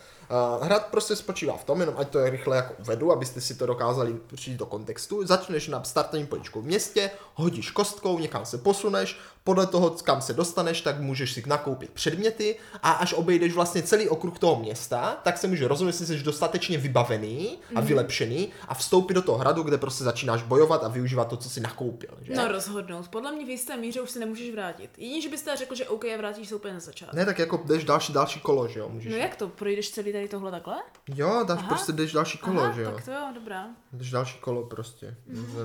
[0.58, 3.56] Uh, hra prostě spočívá v tom, jenom ať to je rychle jako uvedu, abyste si
[3.56, 5.26] to dokázali přijít do kontextu.
[5.28, 10.34] Začneš na startovním poličku v městě, hodíš kostkou, někam se posuneš, podle toho, kam se
[10.34, 15.38] dostaneš, tak můžeš si nakoupit předměty a až obejdeš vlastně celý okruh toho města, tak
[15.38, 17.88] se může rozhodnout, jestli jsi dostatečně vybavený a Mhm.
[17.88, 21.60] vylepšený a vstoupit do toho hradu, kde prostě začínáš bojovat a využívat to, co si
[21.62, 22.10] nakoupil.
[22.21, 22.34] Že?
[22.34, 23.08] No rozhodnout.
[23.08, 24.89] Podle mě v jisté míře už se nemůžeš vrátit.
[24.97, 27.13] Jedině, že byste řekl, že OK, a vrátíš se úplně na začátek.
[27.13, 28.89] Ne, tak jako jdeš další, další kolo, že jo?
[28.89, 29.12] Můžeš.
[29.12, 29.47] No jak to?
[29.47, 30.75] Projdeš celý tady tohle takhle?
[31.15, 31.67] Jo, dáš Aha.
[31.67, 32.91] prostě jdeš další kolo, Aha, že jo?
[32.95, 33.65] tak to jo, dobrá.
[33.93, 35.15] Jdeš další kolo prostě.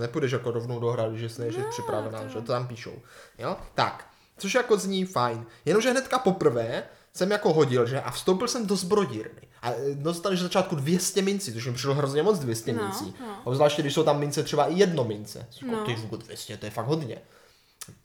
[0.00, 2.92] Nepůjdeš jako rovnou do hradu, že jsi nejsi připravená, to že to tam píšou.
[3.40, 3.56] Jo?
[3.74, 4.06] Tak,
[4.38, 5.46] což jako zní fajn.
[5.64, 9.40] Jenomže hnedka poprvé jsem jako hodil, že a vstoupil jsem do zbrodírny.
[9.62, 13.14] A e, dostaneš na začátku 200 mincí, což mi přišlo hrozně moc 200 No, mincí.
[13.20, 13.52] no.
[13.52, 15.46] A zvláště, když jsou tam mince třeba i jedno mince.
[15.62, 15.84] Jako, No.
[15.84, 17.18] Ty vůbec 200, to je fakt hodně.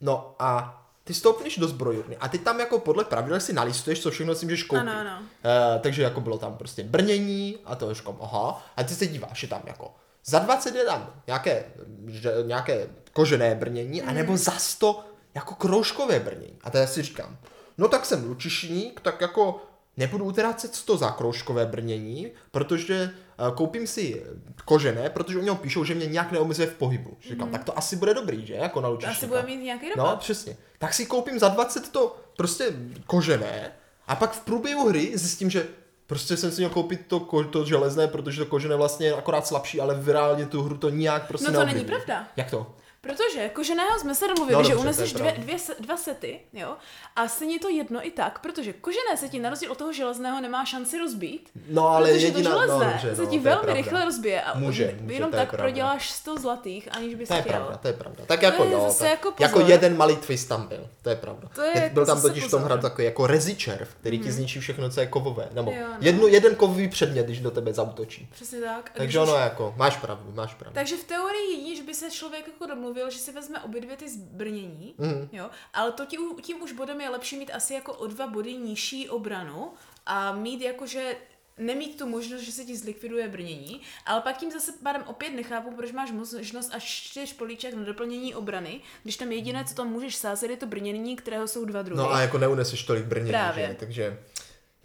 [0.02, 4.12] No a ty stoupneš do zbrojírny a ty tam jako podle pravidel si nalistuješ, co
[4.12, 4.82] všechno si můžeš koupit.
[4.82, 5.20] Ano, ano.
[5.20, 9.42] Uh, takže jako bylo tam prostě brnění a to říkám, aha, a ty se díváš,
[9.44, 9.96] je tam jako
[10.26, 11.66] za 20 je tam nějaké,
[12.08, 14.10] že, nějaké kožené brnění, Mhm.
[14.10, 15.04] anebo za 100
[15.36, 16.58] jako kroužkové brnění.
[16.64, 17.38] A teď si říkám,
[17.78, 19.62] no tak jsem lučišník, tak jako
[19.98, 23.12] nebudu utrácet 100 za kroužkové brnění, protože
[23.50, 24.24] uh, koupím si
[24.66, 27.18] kožené, protože oni píšou, že mě nějak neomezuje v pohybu.
[27.30, 28.54] Říkám, tak to asi bude dobrý, že?
[28.54, 29.18] Jako na lučišníka.
[29.18, 30.20] asi bude mít nějaký No, dopad.
[30.20, 30.58] přesně.
[30.78, 32.66] Tak si koupím za 20 to prostě
[33.08, 33.72] kožené
[34.08, 35.68] a pak v průběhu hry zjistím, že
[36.08, 39.48] prostě jsem si měl koupit to, ko- to železné, protože to kožené vlastně je akorát
[39.48, 41.96] slabší, ale v reálně tu hru to nijak prostě No to není neovlivní.
[42.06, 42.28] pravda.
[42.38, 42.76] Jak to?
[43.06, 46.76] Protože koženého jsme se domluvili, No, že uneseš to dvě, dvě, se- dva sety, jo,
[47.16, 50.42] a stejně to jedno i tak, protože kožené se ti na rozdíl od toho železného
[50.42, 53.36] nemá šanci rozbít, No, ale protože jediná, to železné no, dobře, se no, ti to
[53.36, 53.74] je velmi pravda.
[53.82, 55.64] rychle rozbije a Může, může, jenom to je tak pravda.
[55.64, 57.54] proděláš 100 zlatých, aniž bys To je chtěl.
[57.56, 58.24] pravda, to je pravda.
[58.28, 59.70] Tak jako je jo, zase tak, jako jako, pozor.
[59.72, 61.50] jeden malý twist tam byl, to je pravda.
[61.56, 64.32] To je Je- jako byl tam totiž v tom hradu takový jako rezičerv, který ti
[64.32, 65.50] zničí všechno, co je kovové.
[65.54, 65.98] Nebo Jo, no.
[66.00, 68.28] jednu, jeden kovový předmět, když do tebe zautočí.
[68.32, 68.92] Přesně tak.
[68.98, 70.76] Takže ono jako, máš pravdu, máš pravdu.
[70.76, 73.98] Takže v teorii jedině, že by se člověk jako domluvil, že si vezme obě dvě
[73.98, 75.30] ty zbrnění, Mhm.
[75.32, 78.54] jo, ale to tím, tím už bodem je lepší mít asi jako o dva body
[78.54, 79.72] nižší obranu
[80.06, 81.16] a mít jakože
[81.58, 85.76] nemít tu možnost, že se ti zlikviduje brnění, ale pak tím zase pádem opět nechápu,
[85.76, 90.16] proč máš možnost až čtyř políček na doplnění obrany, když tam jediné, co tam můžeš
[90.16, 91.98] sázet, je to brnění, kterého jsou dva druhy.
[92.04, 93.68] No a jako neuneseš tolik brnění, Právě.
[93.68, 93.76] že?
[93.80, 94.20] Takže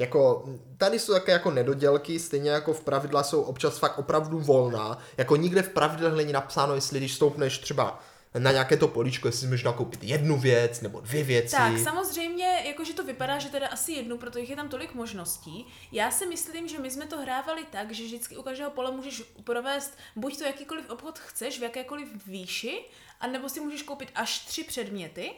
[0.00, 0.44] jako
[0.76, 4.98] tady jsou také jako nedodělky, stejně jako v pravidla jsou občas fakt opravdu volná.
[5.16, 8.00] Jako nikde v pravidlech není napsáno, jestli když stoupneš třeba
[8.38, 11.56] na nějaké to políčko, jestli si můžeš nakoupit jednu věc nebo dvě věci.
[11.56, 15.66] Tak, samozřejmě, jakože to vypadá, že teda asi jednu, protože je tam tolik možností.
[15.92, 19.22] Já si myslím, že my jsme to hrávali tak, že vždycky u každého pole můžeš
[19.44, 22.84] provést buď to jakýkoliv obchod chceš, v jakékoliv výši,
[23.20, 25.32] anebo si můžeš koupit až tři předměty.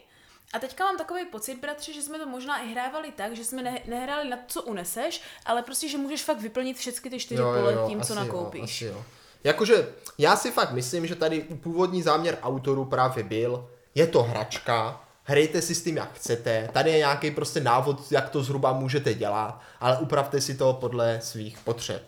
[0.52, 3.62] A teďka mám takový pocit, bratře, že jsme to možná i hrávali tak, že jsme
[3.62, 7.42] ne- nehráli na to, co uneseš, ale prostě, že můžeš fakt vyplnit všechny ty čtyři
[7.42, 8.82] pole tím, co nakoupíš.
[8.82, 9.04] Jo, asi jo.
[9.44, 9.88] Jakože
[10.18, 15.62] já si fakt myslím, že tady původní záměr autorů právě byl, je to hračka, hrajte
[15.62, 19.60] si s tím, jak chcete, tady je nějaký prostě návod, jak to zhruba můžete dělat,
[19.80, 22.02] ale upravte si to podle svých potřeb.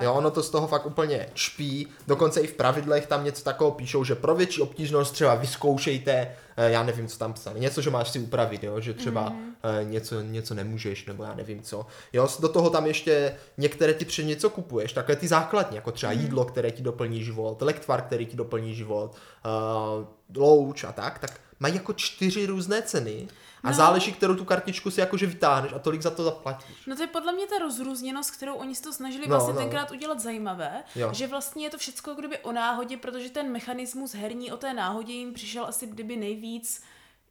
[0.00, 1.88] Jo, ono to z toho fakt úplně čpí.
[2.06, 6.36] Dokonce i v pravidlech tam něco takového píšou, že pro větší obtížnost třeba vyzkoušejte,
[6.68, 9.54] já nevím, co tam psali, něco, že máš si upravit, jo, že třeba mm.
[9.82, 11.86] něco, něco nemůžeš, nebo já nevím co.
[12.12, 16.12] Jo, do toho tam ještě některé ty před něco kupuješ, takové ty základní, jako třeba
[16.12, 16.20] mm.
[16.20, 21.40] jídlo, které ti doplní život, lektvar, který ti doplní život, uh, louč a tak, tak
[21.60, 23.28] mají jako čtyři různé ceny
[23.62, 23.74] a No.
[23.76, 26.76] záleží, kterou tu kartičku si jakože vytáhneš a tolik za to zaplatíš.
[26.86, 29.58] No to je podle mě ta rozrůzněnost, kterou oni se to snažili No, vlastně no.
[29.60, 31.10] tenkrát udělat zajímavé, Jo.
[31.14, 35.12] že vlastně je to všechno kdyby o náhodě, protože ten mechanismus herní o té náhodě
[35.12, 36.82] jim přišel asi kdyby nejvíc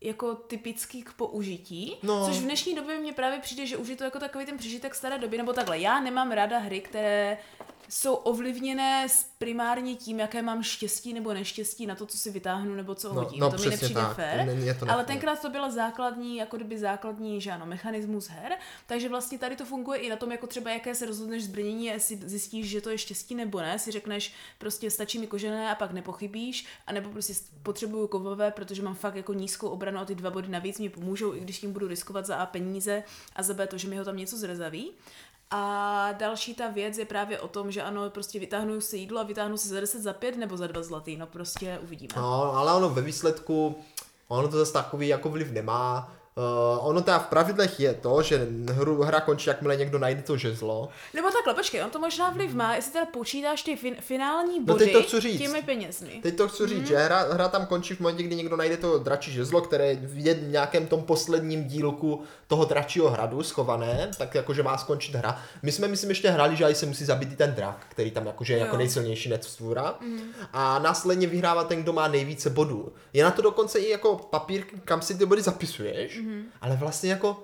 [0.01, 2.25] jako typický k použití, No.
[2.25, 4.95] což v dnešní době mně právě přijde, že už je to jako takový ten přežitek
[4.95, 7.37] staré doby, nebo takhle, já nemám ráda hry, které
[7.89, 12.95] jsou ovlivněné primárně tím, jaké mám štěstí nebo neštěstí na to, co si vytáhnu nebo
[12.95, 13.39] co No, hodím.
[13.39, 14.45] no to mi nepřijde tak, fér.
[14.45, 18.51] není- je to ale tenkrát to byla základní, jako kdyby základní, že ano, mechanismus her,
[18.87, 21.93] takže vlastně tady to funguje i na tom, jako třeba jaké se rozhodneš zbrnění, a
[21.93, 25.75] jestli zjistíš, že to je štěstí nebo ne, si řekneš, prostě stačí mi kožené a
[25.75, 30.29] pak nepochybíš, anebo prostě potřebuju kovové, protože mám fakt jako nízkou obranu a ty dva
[30.29, 33.03] body navíc mi pomůžou, i když tím budu riskovat za A peníze
[33.35, 34.91] a za B to, že mi ho tam něco zrezaví.
[35.51, 39.23] A další ta věc je právě o tom, že ano, prostě vytáhnu si jídlo a
[39.23, 42.13] vytáhnu si za 10, za 5 nebo za 2 zlatý, no prostě uvidíme.
[42.17, 43.75] No, ale ono ve výsledku,
[44.27, 46.13] ono to zase takový jako vliv nemá.
[46.35, 50.37] Uh, ono teda v pravidlech je to, že hru, hra končí, jakmile někdo najde to
[50.37, 50.89] žezlo.
[51.13, 54.65] Nebo takhle, počkej, on to možná vliv má, jestli teda počítáš ty fin- finální No
[54.65, 55.39] body teď to chci říct.
[55.39, 56.19] těmi penězmi.
[56.23, 58.99] Teď to chci říct, že hra, hra tam končí v momentě, kdy někdo najde to
[58.99, 64.63] dračí žezlo, které je v nějakém tom posledním dílku toho dračího hradu schované, tak jakože
[64.63, 65.41] má skončit hra.
[65.61, 68.25] My jsme, myslím, ještě hráli, že aj se musí zabít i ten drak, který tam
[68.25, 69.95] jakože je jako nejsilnější nectvůra.
[70.01, 70.19] Mm.
[70.53, 72.93] A následně vyhrává ten, kdo má nejvíce bodů.
[73.13, 76.43] Je na to dokonce i jako papír, kam si ty body zapisuješ, mm.
[76.61, 77.43] ale vlastně jako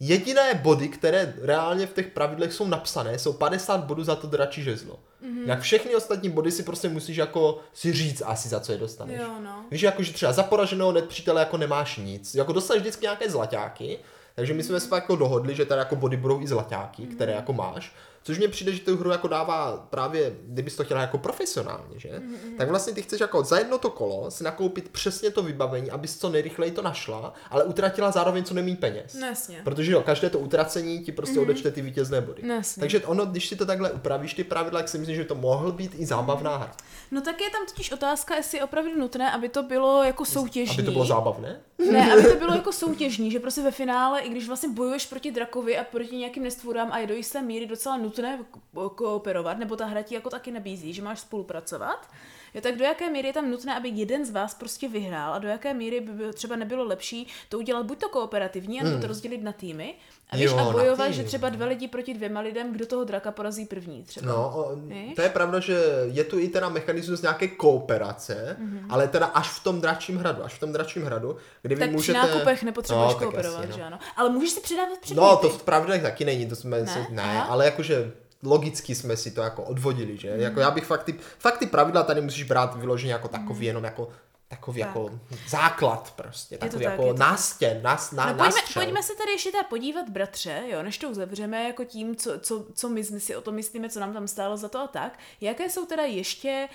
[0.00, 4.62] Jediné body, které reálně v těch pravidlech jsou napsané, jsou 50 bodů za to dračí
[4.62, 4.98] žezlo.
[5.22, 5.48] Mm-hmm.
[5.48, 9.20] Jak všechny ostatní body si prostě musíš jako si říct asi za co je dostaneš.
[9.20, 9.64] Jo, no.
[9.70, 12.34] Víš, jako, že třeba za poraženého nepřítele jako nemáš nic.
[12.34, 13.98] Jako dostaneš vždycky nějaké zlaťáky,
[14.38, 17.14] takže my jsme se jako dohodli, že tady jako body budou i zlaťáky, Mhm.
[17.14, 17.92] které jako máš.
[18.22, 22.10] Což mně přijde, že tu hru jako dává právě, kdybys to chtěla jako profesionálně, že?
[22.18, 25.90] Mhm, Tak vlastně ty chceš jako za jedno to kolo si nakoupit přesně to vybavení,
[25.90, 29.14] abys co nejrychleji to našla, ale utratila zároveň co nejméně peněz.
[29.20, 29.60] No jasně.
[29.64, 31.42] Protože jo, každé to utracení ti prostě mm-hmm.
[31.42, 32.42] odečte ty vítězné body.
[32.46, 32.80] No jasně.
[32.80, 35.72] Takže ono, když si to takhle upravíš, ty pravidla, tak si myslím, že to mohl
[35.72, 36.72] být i zábavná hra.
[37.10, 40.74] No tak je tam totiž otázka, jestli je opravdu nutné, aby to bylo jako soutěžní.
[40.74, 41.60] Aby to bylo zábavné.
[41.92, 45.30] Ne, aby to bylo jako soutěžní, že prostě ve finále, i když vlastně bojuješ proti
[45.30, 48.38] drakovi a proti nějakým nestvůrám a je do jisté míry docela nutné
[48.74, 52.08] ko- kooperovat, nebo ta hra ti jako taky nabízí, že máš spolupracovat,
[52.54, 55.38] jo, tak do jaké míry je tam nutné, aby jeden z vás prostě vyhrál a
[55.38, 59.06] do jaké míry by bylo- třeba nebylo lepší to udělat buď to kooperativní, nebo to
[59.06, 59.94] rozdělit na týmy
[60.30, 63.04] a víš, Jo, a na bojovat, že třeba dva lidi proti dvěma lidem, kdo toho
[63.04, 64.26] draka porazí první třeba.
[64.32, 65.14] No, o, Víš?
[65.16, 68.86] to je pravda, že je tu i teda mechanismus nějaké kooperace, mm-hmm.
[68.88, 71.90] ale teda až v tom dračím hradu, až v tom dračím hradu, kde vy tak
[71.90, 72.18] můžete...
[72.18, 73.76] při nákupech nepotřebuješ No, tak kooperovat, jasně, no.
[73.76, 73.98] že ano.
[74.16, 75.26] Ale můžeš si předávat předměty.
[75.30, 76.84] No, to v pravidlech taky není, to jsme Ne?
[76.84, 77.42] ne, se, ne Aha.
[77.42, 80.34] ale jakože logicky jsme si to jako odvodili, že?
[80.34, 80.40] Mm.
[80.40, 83.84] Jako já bych fakt ty, fakt ty pravidla tady musíš brát vyloženě jako takový, jenom
[83.84, 84.08] jako
[84.48, 84.88] takový Tak.
[84.88, 89.50] jako základ prostě, takový tak, jako nástěn, nás, na, No pojďme, pojďme se tady ještě
[89.50, 93.40] teda podívat, bratře, jo, než to uzavřeme, jako tím, co, co, co my si o
[93.40, 95.18] tom myslíme, co nám tam stálo za to a tak.
[95.40, 96.68] Jaké jsou teda ještě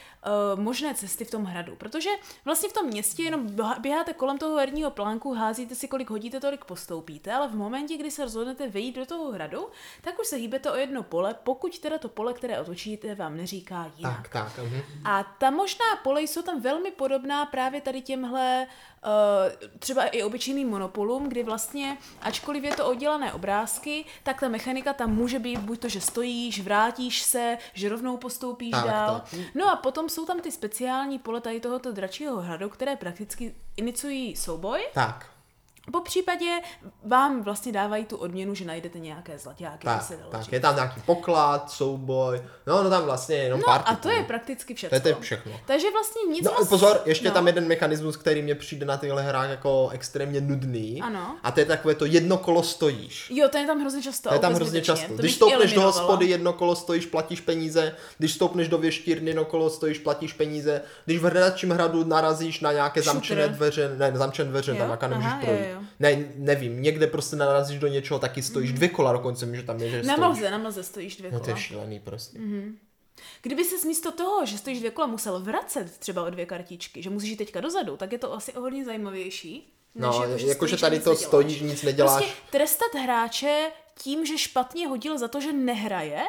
[0.54, 1.76] uh, možné cesty v tom hradu?
[1.76, 2.10] Protože
[2.46, 6.40] vlastně v tom městě jenom běhá- běháte kolem toho herního plánku, házíte si, kolik hodíte,
[6.40, 9.68] tolik postoupíte, ale v momentě, kdy se rozhodnete vejít do toho hradu,
[10.02, 13.92] tak už se hýbete o jedno pole, pokud teda to pole, které otočíte, vám neříká
[13.98, 14.30] jinak.
[14.30, 14.66] Tak, tak.
[14.66, 14.84] Uh-huh.
[15.06, 18.68] A ta možná pole jsou tam velmi podobná právě tady těmhle
[19.06, 24.94] uh, třeba i obyčejným monopolům, kdy vlastně, ačkoliv je to oddělané obrázky, tak ta mechanika
[24.94, 29.16] tam může být buď to, že stojíš, vrátíš se, že rovnou postoupíš Tak, dál.
[29.32, 29.40] tak.
[29.56, 34.36] No a potom jsou tam ty speciální pole tady tohoto dračího hradu, které prakticky iniciují
[34.36, 34.88] souboj.
[34.94, 35.33] Tak.
[35.92, 36.46] Po případě
[37.06, 39.78] vám vlastně dávají tu odměnu, že najdete nějaké zlaťáky.
[39.78, 40.54] by Tak, se tak, říct.
[40.54, 44.24] je tam nějaký poklad, souboj, no, no tam vlastně jenom No pár a to je
[44.24, 45.00] prakticky všechno.
[45.00, 45.52] to je všechno.
[45.66, 47.34] Takže vlastně nic No moc- pozor, ještě no.
[47.34, 51.02] tam jeden mechanismus, který mě přijde na tyhle hrách jako extrémně nudný.
[51.02, 51.36] Ano.
[51.44, 53.32] A to je takové to jedno kolo stojíš.
[53.36, 54.30] Jo, to je tam hrozně často.
[54.30, 54.96] To je tam hrozně zbytečně.
[54.96, 55.16] často.
[55.16, 57.96] To Když stoupneš do hospody, jedno kolo stojíš, platíš peníze.
[58.18, 60.82] Když stoupneš do věštírny, jedno kolo stojíš, platíš peníze.
[61.06, 64.78] Když v hledačím hradu narazíš na nějaké zamčené dveře, ne, zamčené dveře, Jo?
[64.78, 65.73] tam jaká nemůžeš Aha, jo, projít.
[65.74, 65.82] Jo.
[66.00, 69.90] Ne, nevím, někde prostě narazíš do něčeho, taky stojíš dvě kola dokonce, že tam je,
[69.90, 71.46] že Na mlze, na mlze stojíš dvě No kola.
[71.46, 72.40] to je šílený prostě.
[73.42, 77.10] Kdyby se místo toho, že stojíš dvě kola, musel vracet třeba o dvě kartičky, že
[77.10, 79.74] musíš jít teďka dozadu, tak je to asi o hodně zajímavější.
[79.96, 82.24] No, jakože stojíš a tady to stojíš, nic neděláš.
[82.24, 86.20] Prostě trestat hráče tím, že špatně hodil za to, že nehraje,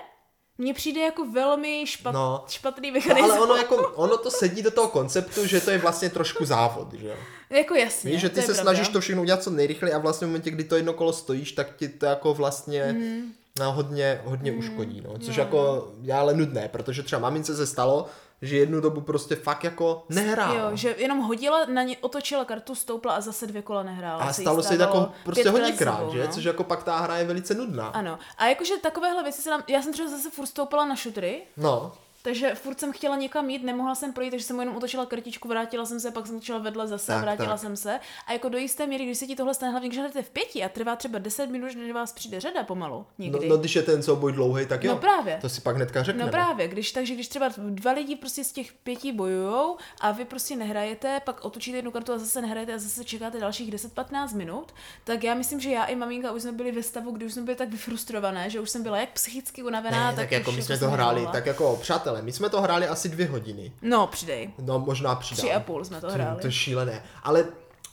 [0.59, 2.45] mně přijde jako velmi špat, No.
[2.49, 3.31] špatný No, mechanismus.
[3.33, 6.93] ale ono, jako, ono to sedí do toho konceptu, že to je vlastně trošku závod,
[6.93, 7.15] že jo?
[7.51, 8.63] Jako jasně, Víš, že ty se pravda.
[8.63, 11.53] snažíš to všechno udělat co nejrychleji a vlastně v momentě, kdy to jedno kolo stojíš,
[11.53, 13.33] tak ti to jako vlastně Mhm.
[13.59, 15.19] no, hodně, hodně uškodí, no.
[15.19, 18.07] Což jako je ale nudné, protože třeba mamince se stalo,
[18.45, 20.55] že jednu dobu prostě fakt jako nehrála.
[20.55, 24.25] Jo, že jenom hodila, na ně otočila kartu, stoupla a zase dvě kola nehrála.
[24.25, 26.25] a stalo se jako prostě hodněkrát, sebou, že?
[26.27, 26.33] no.
[26.33, 27.87] Což jako pak ta hra je velice nudná.
[27.89, 28.19] Ano.
[28.39, 29.63] A jakože takovéhle věci se nám...
[29.69, 31.93] Já jsem třeba zase furt stoupala na šutry, No,
[32.25, 35.49] takže furt jsem chtěla někam jít, nemohla jsem projít, takže jsem mu jenom otočila kartičku,
[35.49, 37.59] vrátila jsem se, pak jsem točila vedle zase, Tak, vrátila tak.
[37.59, 38.01] jsem se.
[38.27, 40.65] A jako do jisté míry, když se ti tohle stane, hlavně když hrajete v pěti
[40.65, 43.49] a trvá třeba 10 minut, než vás přijde řada pomalu no, někdy.
[43.49, 44.93] no, když je ten souboj dlouhý, tak jo.
[44.95, 45.39] No právě.
[45.41, 46.27] To si pak hnedka řekneme.
[46.27, 50.25] No právě, když, takže když třeba dva lidi prostě z těch pěti bojujou a vy
[50.25, 54.75] prostě nehrajete, pak otočíte jednu kartu a zase nehrajete a zase čekáte dalších 10-15 minut,
[55.05, 57.43] tak já myslím, že já i maminka už jsme byli ve stavu, kdy už jsme
[57.43, 60.63] byli tak vyfrustrované, že už jsem byla jak psychicky unavená, Ne, tak, tak jako my
[60.63, 61.77] jsme jsem to hráli, tak jako
[62.15, 63.73] přátelé, my jsme to hráli asi dvě hodiny.
[63.83, 64.51] No, přidej.
[64.59, 65.39] No možná přidám.
[65.47, 66.41] Tři a půl jsme to hráli.
[66.41, 67.03] To je šílené.
[67.23, 67.45] Ale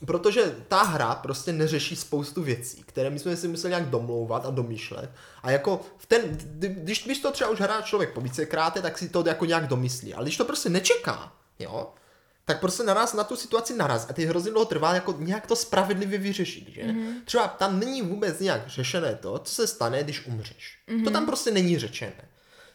[0.05, 4.49] protože ta hra prostě neřeší spoustu věcí, které my jsme si museli nějak domlouvat a
[4.49, 5.10] domýšlet.
[5.43, 8.97] A jako v ten, kdy- když, když to třeba už hrá člověk po vícekrát, tak
[8.97, 10.13] si to jako nějak domyslí.
[10.13, 11.93] Ale když to prostě nečeká, jo,
[12.45, 15.55] tak prostě naraz na tu situaci naraz a teď hrozně dlouho trvá jako nějak to
[15.55, 16.84] spravedlivě vyřešit, že?
[16.84, 16.95] Mhm.
[16.97, 17.13] Mm-hmm.
[17.25, 20.77] Třeba tam není vůbec nějak řešené to, co se stane, když umřeš.
[20.89, 20.95] Mm-hmm.
[20.95, 21.03] Mhm.
[21.03, 22.31] To tam prostě není řečené.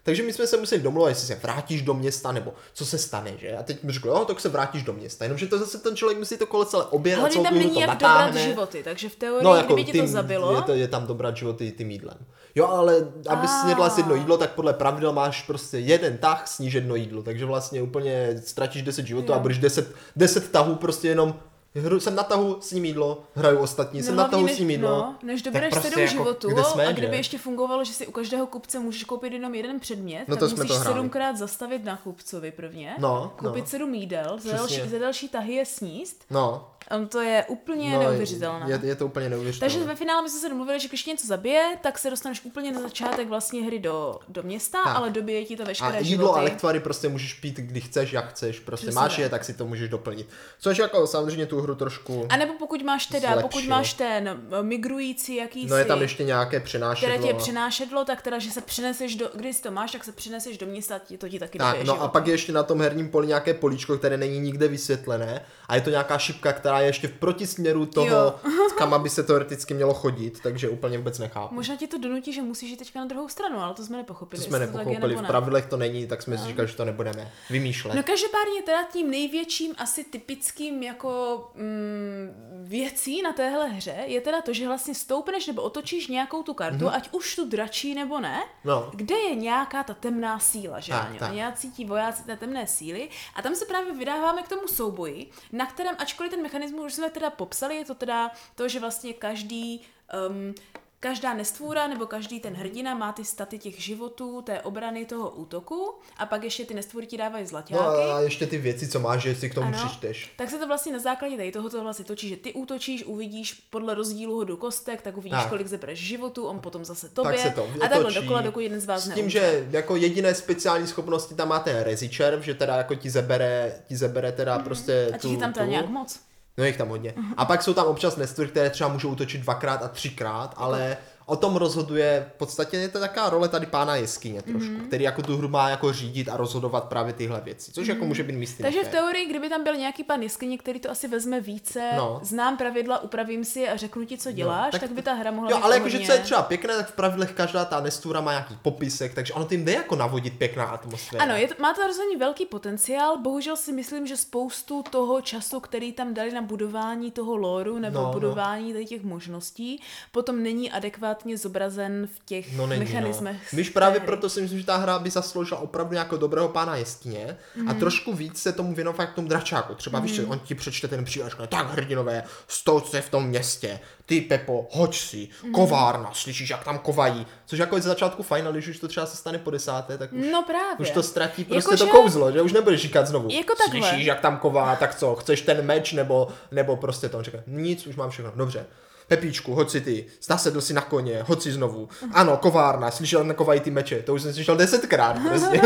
[0.07, 3.33] Takže my jsme se museli domluvat, jestli se vrátíš do města, nebo co se stane,
[3.38, 3.57] že?
[3.57, 5.25] A teď mi řekl, jo, tak se vrátíš do města.
[5.25, 8.37] Jenomže to zase ten člověk musí to kolo celé oběhat, celou tam není jak dobrat
[8.37, 11.37] životy, takže v teorii, No, jako kdyby tě to zabilo, Je, to, je tam dobrat
[11.37, 12.16] životy tím jídlem.
[12.55, 12.97] Jo, ale
[13.29, 13.90] aby Ah.
[13.90, 17.23] si jedno jídlo, tak podle pravidel máš prostě jeden tah, sníž jedno jídlo.
[17.23, 21.35] Takže vlastně úplně ztratíš 10 životů a budeš 10, 10 tahů prostě jenom
[21.80, 24.70] hru, jsem na tahu, s ním jídlo, hraju ostatní, jsem na tahu, než- s ním
[24.70, 24.88] jídlo.
[24.90, 26.92] No, než dobereš prostě sedm jako, životů kde jsme, a že?
[26.92, 30.50] kdyby ještě fungovalo, že si u každého kupce můžeš koupit jenom jeden předmět, No tak
[30.50, 33.66] musíš to sedmkrát zastavit na kupcovi prvně, No, koupit no.
[33.70, 36.24] sedm jídel, za další, za další tahy je sníst.
[36.30, 38.66] No, Um, to je úplně no neuvěřitelné.
[38.70, 39.72] je, je, to úplně neuvěřitelné.
[39.75, 42.40] Takže ve finále my jsme se domluvili, že když tě něco zabije, tak se dostaneš
[42.44, 44.96] úplně na začátek vlastně hry do, do města, Tak.
[44.96, 46.40] ale dobije ti to A veškeré jídlo životy.
[46.40, 49.55] a lektvary prostě můžeš pít, kdy chceš, jak chceš, prostě Přesně máš je, tak si
[49.55, 50.29] to můžeš doplnit.
[50.59, 52.27] Což jako samozřejmě tu hru trošku...
[52.29, 53.42] A nebo pokud máš teda, Zlepšilo.
[53.49, 57.27] pokud máš ten eh, migrující jakýsi, No je tam ještě nějaké které přenášedlo.
[57.27, 60.66] tě přenášedlo, tak teda, že se přeneseš do, když to máš, tak se přeneseš do
[60.66, 63.27] města, ti- to ti taky Tak, no a pak je ještě na tom herním poli
[63.27, 67.12] nějaké políčko, které není nikde vysvětlené a je to nějaká šipka, která je ještě v
[67.12, 68.34] protisměru toho.
[68.78, 71.54] Kam aby se teoreticky mělo chodit, takže úplně vůbec nechápu.
[71.54, 74.42] Možná ti to donutí, že musíš jít teďka na druhou stranu, ale to jsme nepochopili.
[74.42, 77.32] To jsme nepochopili, nebo v pravidlech to není, tak jsme si říkali, že to nebudeme
[77.50, 77.94] vymýšlet.
[77.94, 84.42] No každopádně teda tím největším asi typickým jako mm, věcí na téhle hře je teda
[84.42, 86.94] to, že vlastně stoupneš nebo otočíš nějakou tu kartu, mm-hmm.
[86.94, 88.44] ať už tu dračí nebo ne.
[88.64, 88.90] No.
[88.94, 91.32] kde je nějaká ta temná síla, že Tak, tak.
[91.32, 95.66] Nějací ti vojáci té temné síly a tam se právě vydáváme k tomu souboji, na
[95.66, 99.81] kterém, ačkoliv ten mechanismus už jsme teda popsali, je to teda to, že vlastně každý
[100.29, 100.55] um,
[101.00, 105.94] Každá nestvůra nebo každý ten hrdina má ty staty těch životů, té obrany toho útoku
[106.18, 107.74] a pak ještě ty nestvůry ti dávají zlaťáky.
[107.83, 109.76] No a ještě ty věci, co máš, že si k tomu Ano.
[109.79, 110.33] přičteš.
[110.37, 113.94] Tak se to vlastně na základě tady tohoto vlastně točí, že ty útočíš, uvidíš podle
[113.94, 115.48] rozdílu hodu kostek, tak uvidíš, Tak.
[115.48, 117.33] kolik zebereš životu, on potom zase tobě.
[117.33, 119.40] Tak se to a takhle dokola, dokud jeden z vás S tím, neumře.
[119.40, 123.96] že jako jediné speciální schopnosti tam má ten rezičerv, že teda jako ti zabere, ti
[123.96, 125.18] zabere teda prostě Mhm.
[125.24, 126.20] A je tam teda tu- nějak moc.
[126.59, 127.14] No je jich tam hodně.
[127.37, 131.36] A pak jsou tam občas nestvory, které třeba můžou útočit dvakrát a třikrát, ale o
[131.36, 134.76] tom rozhoduje, v podstatě je to taková role tady pána jeskyně trošku, Mhm.
[134.80, 134.86] mm-hmm.
[134.86, 138.22] který jako tu hru má jako řídit a rozhodovat právě tyhle věci, což jako může
[138.22, 138.62] být místní.
[138.62, 138.72] Mhm.
[138.72, 142.20] Takže v teorii, kdyby tam byl nějaký pan jeskyně, který to asi vezme více, No.
[142.22, 145.50] znám pravidla, upravím si a řeknu ti, co děláš, tak- tak, by ta hra mohla
[145.50, 148.30] Jo, být ale jakože co je třeba pěkné, tak v pravidlech každá ta nestvůra má
[148.32, 151.22] nějaký popisek, takže ono tím jde jako navodit pěkná atmosféra.
[151.24, 155.60] Ano, je to, má to rozhodně velký potenciál, bohužel si myslím, že spoustu toho času,
[155.60, 158.12] který tam dali na budování toho lóru nebo No, no, no.
[158.12, 160.72] budování tady těch možností, potom není
[161.16, 163.37] adekvátně zobrazen v těch No není, mechanismech.
[163.52, 163.57] no.
[163.57, 164.07] Víš, právě hry.
[164.07, 167.62] proto si myslím, že ta hra by zasloužila opravdu nějakého dobrého pána jeskyně mm.
[167.62, 167.70] Mhm.
[167.70, 169.74] a trošku víc se tomu věnovat fakt tomu dračáku.
[169.74, 170.05] Třeba mm.
[170.07, 174.20] víš, že on ti přečte ten příběh, řekne, tak hrdinové, stouce v tom městě, ty
[174.20, 175.52] Pepo, hoď si, Mhm.
[175.52, 177.26] kovárna, slyšíš, jak tam kovají.
[177.46, 179.98] Což jako je ze začátku fajn, ale když už to třeba se stane po desáté,
[179.98, 180.76] tak už, No právě.
[180.79, 183.29] už to ztratí prostě Jako, to že- kouzlo, že už nebudeš říkat znovu.
[183.31, 183.88] Jako takhle.
[183.88, 187.18] Slyšíš, jak tam ková, tak co, chceš ten meč, nebo, nebo prostě to.
[187.18, 188.66] On říká, nic, už mám všechno, dobře.
[189.09, 191.88] Pepíčku, hoď si ty, nasedl si na koně, hoď si znovu.
[192.12, 195.19] Ano, kovárna, slyšel, jak nakovají ty meče, to už jsem slyšel desetkrát.
[195.29, 195.61] Prostě.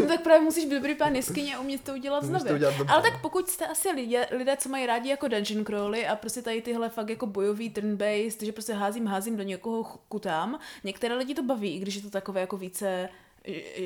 [0.00, 2.46] no tak právě musíš být dobrý pán jeskyně a umět to udělat znovu.
[2.88, 3.02] Ale no.
[3.02, 6.62] tak pokud jste asi lidé, lidé, co mají rádi jako dungeon crawly a prostě tady
[6.62, 11.42] tyhle fakt jako bojový turn-based, že prostě házím, házím do někoho kutám, některé lidi to
[11.42, 13.08] baví, i když je to takové jako více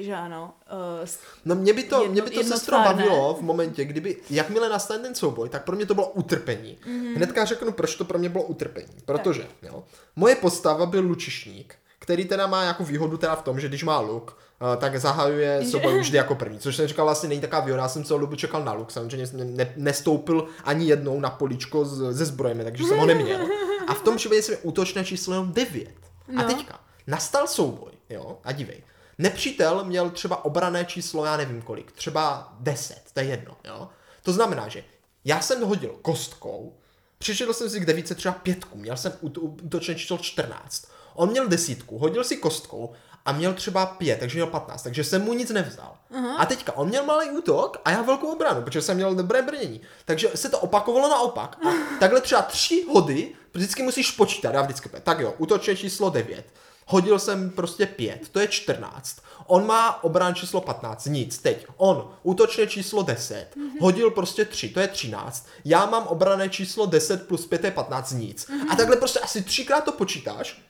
[0.03, 0.55] že- ano,
[1.03, 1.09] uh,
[1.45, 5.03] No mě by to, Jedno- mě by to sestro bavilo v momentě, kdyby, jakmile nastane
[5.03, 6.79] ten souboj, tak pro mě to bylo utrpení.
[6.87, 7.01] Mhm.
[7.05, 7.17] Mm-hmm.
[7.17, 8.95] Hnedka řeknu, proč to pro mě bylo utrpení.
[9.05, 9.85] Protože, jo,
[10.17, 14.01] moje postava byl lučišník, který teda má jako výhodu teda v tom, že když má
[14.01, 14.39] luk,
[14.75, 17.89] eh, tak zahajuje souboj vždy jako první, což jsem říkal vlastně není taková výhoda, já
[17.89, 22.13] jsem celou dobu čekal na luk, samozřejmě jsem ne, nestoupil ani jednou na poličko z,
[22.15, 23.39] ze zbrojemi, takže jsem ho neměl.
[23.87, 25.89] A v tom případě jsem útočné číslo jenom 9.
[26.29, 26.45] A No.
[26.45, 28.83] teďka, nastal souboj, jo, a dívej,
[29.19, 33.89] Nepřítel měl třeba obrané číslo, já nevím kolik, třeba 10, to je jedno, jo.
[34.23, 34.85] To znamená, že
[35.25, 36.77] já jsem hodil kostkou,
[37.19, 40.87] přišel jsem si k devíce třeba pětku, měl jsem út- útočné číslo 14.
[41.15, 42.93] On měl desítku, hodil si kostkou
[43.25, 45.97] a měl třeba pět, takže měl 15, takže jsem mu nic nevzal.
[46.13, 46.35] Uh-huh.
[46.39, 49.81] A teďka on měl malý útok a já velkou obranu, protože jsem měl dobré brnění.
[50.05, 51.59] Takže se to opakovalo naopak.
[51.67, 54.55] A takhle třeba tři hody vždycky musíš počítat.
[54.55, 56.47] Já vždycky, tak jo, útočné číslo 9.
[56.87, 59.17] Hodil jsem prostě 5, to je 14.
[59.47, 61.67] On má obran číslo 15, nic, teď.
[61.77, 63.47] On, útočné číslo 10,
[63.81, 65.47] hodil prostě 3, to je 13.
[65.65, 68.51] Já mám obrané číslo 10 plus 5 je 15, nic.
[68.71, 70.63] A takhle prostě asi třikrát to počítáš,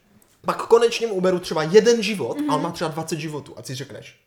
[0.47, 3.67] pak konečně mu uberu třeba jeden život a on má třeba 20 životů a ty
[3.67, 4.21] si řekneš,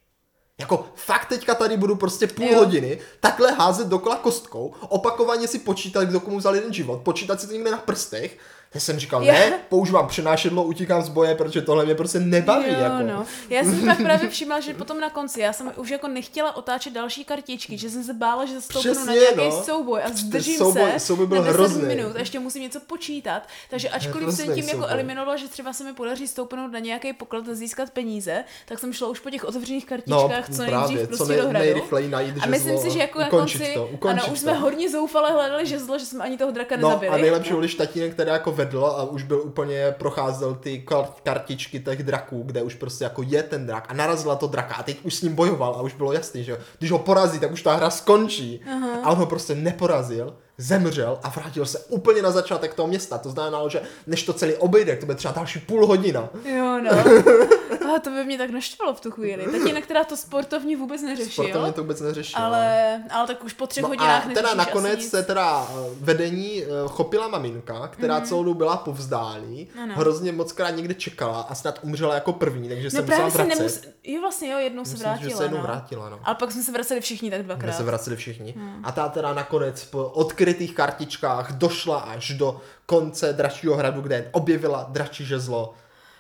[0.60, 2.58] Jako fakt teďka tady budu prostě půl Jo.
[2.60, 7.48] hodiny takhle házet dokola kostkou, opakovaně si počítat, kdo komu vzal jeden život, počítat si
[7.48, 8.38] to někde na prstech.
[8.74, 9.32] Já jsem říkal, Jo.
[9.34, 12.66] ne, používám přenášedlo, utíkám z boje, protože tohle mě prostě nebaví.
[12.68, 13.04] Jo, jako.
[13.08, 13.26] no.
[13.50, 16.94] Já jsem pak právě všimla, že potom na konci, já jsem už jako nechtěla otáčet
[16.94, 19.64] další kartičky, že jsem se bála, že zastoupnu na nějaký no.
[19.64, 21.86] souboj a zdržím souboj- se souboj byl na 10 hrozný.
[21.88, 23.48] minut a ještě musím něco počítat.
[23.70, 27.14] Takže ačkoliv jsem Hrozný tím jako eliminovala, že třeba se mi podaří stoupnout na nějaký
[27.14, 30.78] poklad a získat peníze, tak jsem šla už po těch otevřených No, kartičkách co právě,
[30.78, 34.24] nejdřív co prostě nej, do najít A myslím si, že jako na konci, to, ano,
[34.32, 37.14] už jsme hodně zoufale hledali žezlo, že jsme ani toho draka No nezabili.
[37.14, 41.80] a nejlepší když tatínek teda jako vedl a už byl úplně procházel ty kar- kartičky
[41.80, 44.98] těch draků, kde už prostě jako je ten drak a narazila to draka a teď
[45.04, 47.76] už s ním bojoval a už bylo jasný, že když ho porazí, tak už ta
[47.76, 48.62] hra skončí.
[49.04, 53.18] A on ho prostě neporazil, zemřel a vrátil se úplně na začátek toho města.
[53.18, 56.30] To znamenalo, že než to celý obejde, to bude třeba další půl hodina.
[56.46, 56.92] Jo, no.
[57.96, 59.46] A to by mě tak naštvalo v tu chvíli.
[59.46, 61.44] Tatínek, která to sportovně vůbec neřešil.
[61.44, 62.40] Sportovně to vůbec neřešil.
[62.42, 62.46] no.
[62.46, 66.64] Ale, ale tak už po třech No hodinách a teda nakonec se teda eh, vedení
[66.64, 68.26] eh, chopila maminka, která mm-hmm.
[68.28, 69.94] celou dobu byla povzdálí, Ano.
[69.98, 73.32] hrozně moc krát někde čekala a snad umřela jako první, takže se No musela právě
[73.32, 73.60] se vracet.
[73.60, 73.82] nemus...
[74.04, 75.64] Jo, vlastně jo, jednou se Myslím, vrátila, že se jednou no.
[75.64, 76.20] vrátila, no.
[76.24, 77.72] Ale pak jsme se vraceli všichni tak dvakrát.
[77.74, 78.52] se vraceli všichni.
[78.58, 78.82] Hmm.
[78.84, 84.86] A ta teda nakonec po odkrytých kartičkách došla až do konce dračího hradu, kde objevila
[84.90, 85.74] dračí žezlo.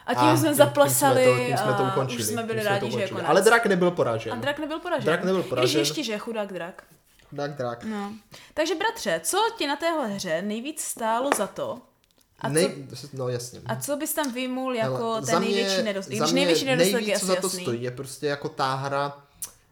[0.08, 2.24] A tím jsme zaplesali tím jsme to, tím jsme to a ukončili.
[2.24, 3.26] už jsme byli tím rádi, že je konec.
[3.30, 4.34] Ale drak nebyl poražen.
[4.34, 5.06] A drak nebyl poražen.
[5.06, 5.80] Drak nebyl I Když poražen.
[5.80, 6.84] ještě, že chudák drak.
[7.32, 7.84] Drak, drak.
[7.84, 8.14] No.
[8.54, 11.82] Takže bratře, co ti na téhle hře nejvíc stálo za to?
[12.40, 13.62] A co, Nej, no jasně.
[13.66, 16.20] a co bys tam vyjmul jako Hele, ten největší nedostatek?
[16.20, 17.62] Když mě největší nedostatek je co za to jasný.
[17.62, 19.18] stojí, je prostě jako ta hra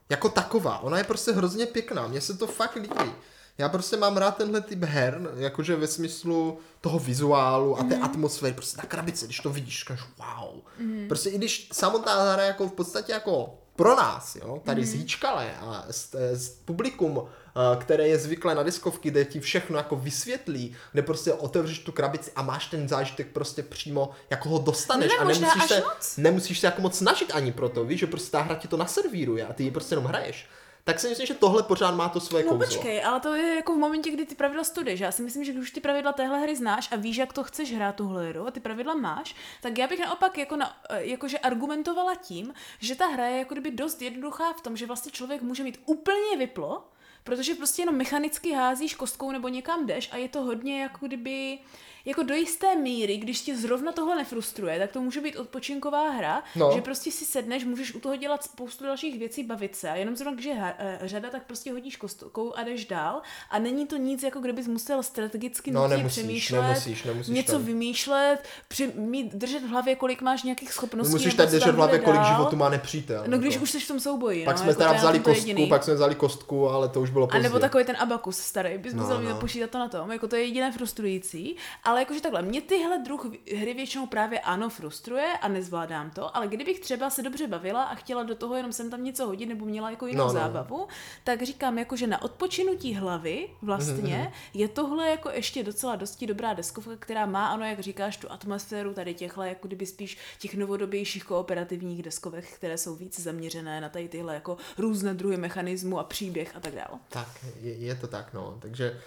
[0.10, 0.80] jako taková.
[0.80, 3.12] Ona je prostě hrozně pěkná, mně se to fakt líbí.
[3.58, 8.04] Já prostě mám rád tenhle typ her, jakože ve smyslu toho vizuálu a té Mhm.
[8.04, 10.62] atmosféry, prostě ta krabice, když to vidíš, říkáš wow.
[11.08, 14.88] Prostě i když samotná hra jako v podstatě jako pro nás, jo, tady mm.
[14.88, 19.96] zíčkale a z, z publikum, eh, které je zvyklé na diskovky, kde ti všechno jako
[19.96, 25.12] vysvětlí, kde prostě otevřeš tu krabici a máš ten zážitek prostě přímo, jako ho dostaneš
[25.12, 26.18] Ne, a nemusíš se, moc.
[26.18, 28.78] nemusíš se jako moc snažit ani pro to, víš, že prostě ta hra ti to
[28.78, 30.48] naservíruje a ty ji prostě jenom hraješ.
[30.88, 32.66] Tak si myslím, že tohle pořád má to svoje No kouzlo.
[32.66, 35.00] počkej, ale to je jako v momentě, kdy ty pravidla studuješ.
[35.00, 37.44] Já si myslím, že když už ty pravidla téhle hry znáš a víš, jak to
[37.44, 41.40] chceš hrát tuhle hru a ty pravidla máš, tak já bych naopak jako na, jakože
[41.40, 45.42] argumentovala tím, že ta hra je jako kdyby dost jednoduchá v tom, že vlastně člověk
[45.42, 46.88] může mít úplně vyplo,
[47.24, 51.60] protože prostě jenom mechanicky házíš kostkou nebo někam jdeš a je to hodně jako kdyby
[52.06, 56.44] jako do jisté míry, když tě zrovna tohle nefrustruje, tak to může být odpočinková hra,
[56.56, 56.72] No.
[56.76, 60.16] že prostě si sedneš, můžeš u toho dělat spoustu dalších věcí, bavit se a jenom
[60.16, 63.88] zrovna, když je ha- eh, řada, tak prostě hodíš kostkou a jdeš dál a není
[63.88, 67.64] to nic, jako kdybys musel strategicky No, nemusíš, přemýšlet, nemusíš, nemusíš něco tam.
[67.66, 68.38] vymýšlet,
[68.68, 71.12] při, mít, držet v hlavě, kolik máš nějakých schopností.
[71.14, 72.34] Musíš co držet v hlavě, kolik dál.
[72.36, 73.24] životu má nepřítel.
[73.28, 73.64] No když jako.
[73.64, 74.46] už jsi v tom souboji.
[74.46, 75.68] Pak no, jsme jako teda vzali kostku, jediný.
[75.70, 77.44] pak jsme vzali kostku, ale to už bylo A pozdě.
[77.44, 79.30] nebo takový ten abakus starý, bys No, musel no.
[79.30, 81.56] započítat to na tom, jako to je jediné frustrující.
[81.84, 83.26] Ale jakože takhle, mě tyhle druh
[83.58, 87.96] hry většinou právě ano frustruje a nezvládám to, ale kdybych třeba se dobře bavila a
[87.96, 90.40] chtěla do toho jenom sem tam něco hodit nebo měla jako jinou No, no.
[90.40, 90.88] zábavu,
[91.24, 96.28] tak říkám jako, že na odpočinutí hlavy vlastně Mhm, je tohle jako ještě docela dosti
[96.28, 100.56] dobrá deskovka, která má, ano, jak říkáš, tu atmosféru tady těchto, jako kdyby spíš těch
[100.56, 106.04] novodobějších kooperativních deskovek, které jsou víc zaměřené na tady tyhle jako různé druhy mechanismu a
[106.04, 107.00] příběh a tak dále.
[107.10, 107.28] Tak,
[107.62, 108.58] je, je to tak, no.
[108.62, 109.02] Takže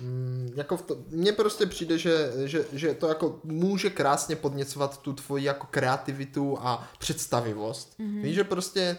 [0.00, 4.98] mm, jako v to, mně prostě přijde, že, že, že to jako může krásně podněcovat
[5.02, 7.98] tu tvoji jako kreativitu a představivost.
[7.98, 8.08] Mhm.
[8.08, 8.22] Mm-hmm.
[8.22, 8.98] Víš, že prostě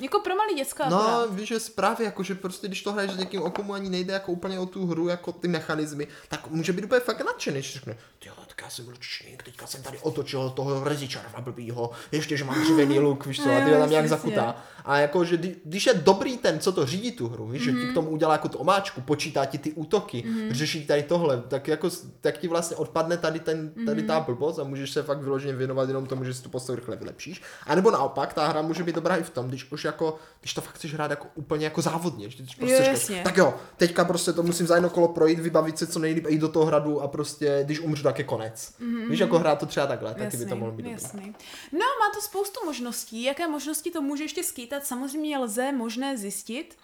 [0.00, 1.34] Jako pro malý děcka No, akorát.
[1.34, 4.12] víš, že právě jako, že prostě když to hraješ s někým, o komu ani nejde
[4.12, 7.72] jako úplně o tu hru, jako ty mechanismy, tak může být úplně fakt nadšený, že
[7.72, 12.36] řekne, ty jo, tak já jsem lučník, teďka jsem tady otočil toho rezičarva blbýho, ještě,
[12.36, 14.64] že mám dřevěný luk, víš co, a ty tam nějak zakutá.
[14.84, 17.80] A jako, že kdy- když je dobrý ten, co to řídí tu hru, víš, mm-hmm.
[17.80, 20.52] že ti k tomu udělá jako tu omáčku, počítá ti ty útoky, mm-hmm.
[20.52, 24.64] řeší tady tohle, tak jako, tak ti vlastně odpadne tady, ten, tady ta blbost a
[24.64, 27.42] můžeš se fakt vyloženě věnovat jenom tomu, že si tu postavu rychle vylepšíš.
[27.66, 30.54] A nebo naopak, ta hra může být dobrá i v tom, když už jako, když
[30.54, 33.20] to fakt chceš hrát jako úplně jako závodně, že ty prostě Jo, jasně.
[33.24, 36.38] tak jo, teďka prostě to musím za jedno kolo projít, vybavit se co nejlíp, jít
[36.38, 38.74] do toho hradu a prostě, když umřu, tak je konec.
[38.80, 39.10] Mm-hmm.
[39.10, 40.92] Víš, jako hrát to třeba takhle, taky by to mohlo být dobré.
[40.92, 41.34] jasný.
[41.72, 43.22] No, má to spoustu možností.
[43.22, 44.73] Jaké možnosti to může ještě skýtat?
[44.82, 46.76] Samozřejmě lze možné zjistit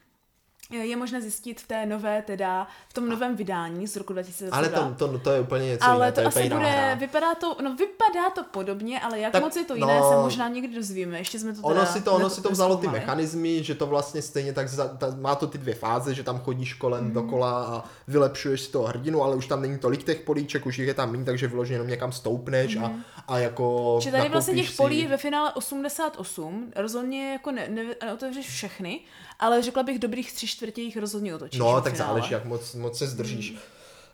[0.70, 4.78] je možné zjistit v té nové, teda v tom novém vydání z roku 2022.
[4.80, 6.94] Ale to, to, to je úplně něco ale jiné, to, je asi bude, hra.
[6.94, 10.16] vypadá to, no vypadá to podobně, ale jak Tak, moc je to jiné, no, se
[10.16, 12.88] možná někdy dozvíme, ještě jsme to teda Ono si to, ono si to vzalo ty
[12.88, 16.38] mechanismy, že to vlastně stejně tak za, ta, má to ty dvě fáze, že tam
[16.40, 17.12] chodíš kolem Mhm.
[17.14, 20.88] dokola a vylepšuješ si toho hrdinu, ale už tam není tolik těch políček, už jich
[20.88, 22.92] je tam méně, takže vyloženě jenom někam stoupneš a,
[23.28, 24.18] a jako Že Mhm.
[24.18, 25.06] tady vlastně těch polí si...
[25.06, 29.00] ve finále 88, rozhodně jako ne, ne, neotevřeš všechny,
[29.40, 31.60] ale řekla bych dobrých tři čtvrtě jich rozhodně otočíš.
[31.60, 32.08] No, tak finále.
[32.08, 33.50] záleží, jak moc, moc se zdržíš.
[33.50, 33.60] Mhm.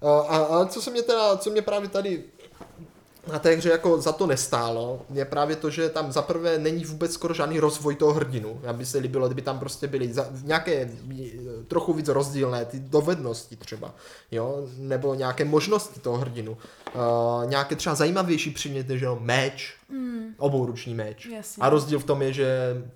[0.03, 2.25] A, a, a co se mě teda, co mě právě tady
[3.33, 7.13] na té hře jako za to nestálo, je právě to, že tam zaprvé není vůbec
[7.13, 8.61] skoro žádný rozvoj toho hrdinu.
[8.63, 11.29] Já by se líbilo, kdyby tam prostě byly za, nějaké eh,
[11.69, 13.95] trochu víc rozdílné ty dovednosti třeba,
[14.31, 16.57] jo, nebo nějaké možnosti toho hrdinu.
[16.95, 20.35] Uh, nějaké třeba zajímavější předměty, že jo, meč, mm.
[20.39, 21.27] obouruční meč.
[21.27, 21.61] Jasně.
[21.61, 22.49] A rozdíl v tom je, že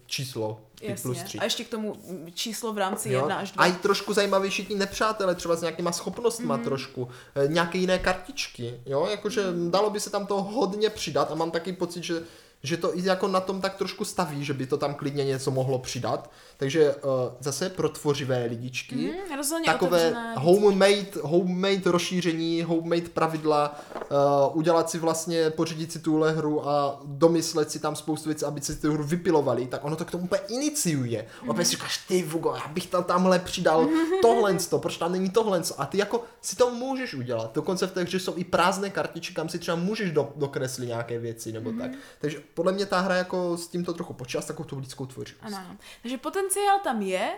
[0.07, 1.03] číslo, Jasně.
[1.03, 1.19] plus.
[1.39, 3.21] A ještě k tomu mm, číslo v rámci Jo?
[3.21, 3.65] 1 až 2.
[3.65, 6.61] A i trošku zajímavější ti nepřátelé, třeba s nějakýma schopnostma Mhm.
[6.61, 6.65] mm.
[6.65, 7.09] trošku,
[7.45, 9.71] e, nějaké jiné kartičky, jo, jakože Mhm.
[9.71, 12.23] dalo by se tam toho hodně přidat a mám taky pocit, že
[12.63, 15.51] že to i jako na tom tak trošku staví, že by to tam klidně něco
[15.51, 16.31] mohlo přidat.
[16.61, 20.35] Takže uh, zase pro tvořivé lidičky, Mm, rozhodně takové otevřené.
[20.39, 27.71] homemade, homemade rozšíření, homemade pravidla, uh, udělat si vlastně, pořídit si tuhle hru a domyslet
[27.71, 30.41] si tam spoustu věcí, aby si tu hru vypilovali, tak ono to k tomu úplně
[30.49, 31.27] iniciuje.
[31.43, 31.51] Mm.
[31.51, 33.89] Opět si říkáš, ty Vugo, já bych tam tamhle přidal
[34.23, 35.63] tohle, proč tam není tohle.
[35.79, 37.55] A ty jako si to můžeš udělat.
[37.55, 41.19] Dokonce v té hře jsou i prázdné kartičky, kam si třeba můžeš do, dokreslit nějaké
[41.19, 41.91] věci nebo tak.
[42.21, 45.55] Takže podle mě ta hra jako s tímto trochu počítá s takovou tu lidskou tvořivostí.
[45.57, 45.77] Ano.
[46.03, 46.19] Takže
[46.51, 47.31] potenciál tam je,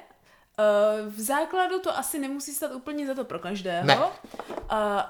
[0.58, 3.96] Uh, v základu to asi nemusí stát úplně za to pro každého, Ne.
[3.96, 4.10] Uh,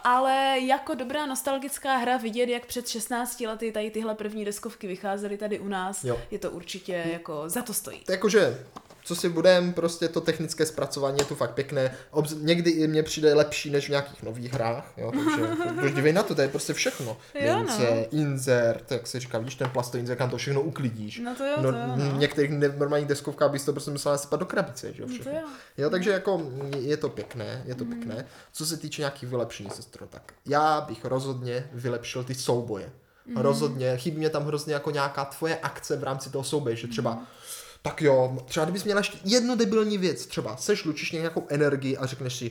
[0.05, 5.37] ale jako dobrá nostalgická hra vidět, jak před 16 lety tady tyhle první deskovky vycházely
[5.37, 6.21] tady u nás, Jo.
[6.31, 7.99] je to určitě jako za to stojí.
[7.99, 8.67] To jakože,
[9.05, 11.95] co si budem, prostě to technické zpracování je tu fakt pěkné.
[12.13, 16.23] Obz- někdy i mně přijde lepší než v nějakých nových hrách, jo, takže dívej na
[16.23, 17.17] to, to je prostě všechno.
[17.35, 17.59] Jo, no.
[17.59, 21.19] Mince, insert, jak se říká, vidíš ten plastový insert, kam to všechno uklidíš.
[21.25, 22.11] No to jo, no, to jo, no.
[22.11, 25.23] v některých normálních deskovkách bys to prostě musela sypat do krabice, že jo, No to
[25.23, 25.41] všechno.
[25.41, 25.47] jo.
[25.79, 26.43] Jo, takže jako
[26.79, 27.95] je to pěkné, je to Mhm.
[27.95, 28.25] pěkné.
[28.53, 32.91] Co se týče nějakých vylepšení, sestro, tak já bych rozhodně vylepšil ty souboje.
[33.27, 33.37] Mhm.
[33.43, 37.11] Rozhodně, chybí mě tam hrozně jako nějaká tvoje akce v rámci toho souboje, že třeba
[37.11, 37.25] Mhm.
[37.83, 42.07] Tak jo, třeba kdybys měla ještě jednu debilní věc, třeba seš lučiš nějakou energii a
[42.07, 42.51] řekneš si,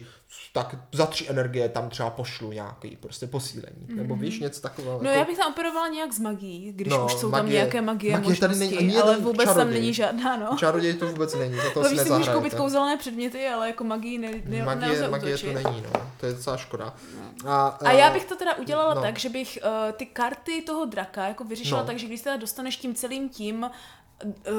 [0.53, 4.99] tak za tři energie tam třeba pošlu nějaký prostě posílení, nebo víš, něco takového.
[5.03, 7.51] No jako, já bych tam operovala nějak s magií, když No, už jsou tam magie-
[7.53, 9.79] nějaké magie, magie tady možnosti, není ani ale vůbec tam čaroděj.
[9.82, 10.57] není žádná, no.
[10.57, 12.57] Čaroděj to vůbec není, za to No, si víš, si můžeš koupit nezahrajete.
[12.57, 16.01] kouzelné předměty, ale jako magii ne, ne, Magie, magie to není, no.
[16.19, 16.93] To je docela škoda.
[17.45, 19.01] A, A já bych to teda udělala no.
[19.01, 21.88] tak, že bych uh, ty karty toho draka jako vyřešila No.
[21.88, 23.69] tak, že když se teda dostaneš tím celým tím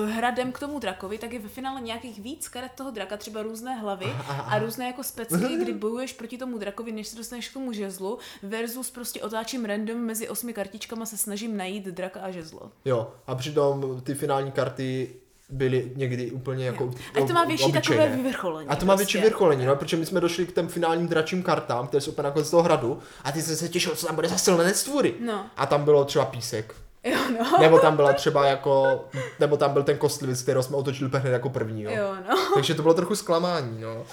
[0.06, 3.74] hradem k tomu drakovi, tak je ve finále nějakých víc karet toho draka, třeba různé
[3.74, 7.72] hlavy a různé jako specky, kdy bojuješ proti tomu drakovi, než se dostaneš k tomu
[7.72, 12.70] žezlu, versus prostě otáčím random mezi osmi kartičkama se snažím najít draka a žezlo.
[12.84, 15.14] Jo, a přitom ty finální karty
[15.50, 16.90] byly někdy úplně jako
[17.22, 18.02] A to má větší obyčejné.
[18.02, 18.68] takové vyvrcholení.
[18.68, 19.02] A to má prostě.
[19.02, 22.24] větší vyvrcholení, no, protože my jsme došli k těm finálním dračím kartám, které jsou úplně
[22.24, 25.14] nakonec z toho hradu, a ty jsi se těšil, co tam bude za silné stvůry.
[25.20, 25.46] No.
[25.56, 26.74] A tam bylo třeba písek.
[27.04, 27.58] Jo, no.
[27.60, 29.04] Nebo tam byla třeba jako,
[29.40, 31.90] nebo tam byl ten kostlivec, kterého jsme otočili úplně hned jako první, jo.
[31.94, 32.36] Jo, no.
[32.54, 33.94] Takže to bylo trochu zklamání, no.
[33.96, 34.04] Uh,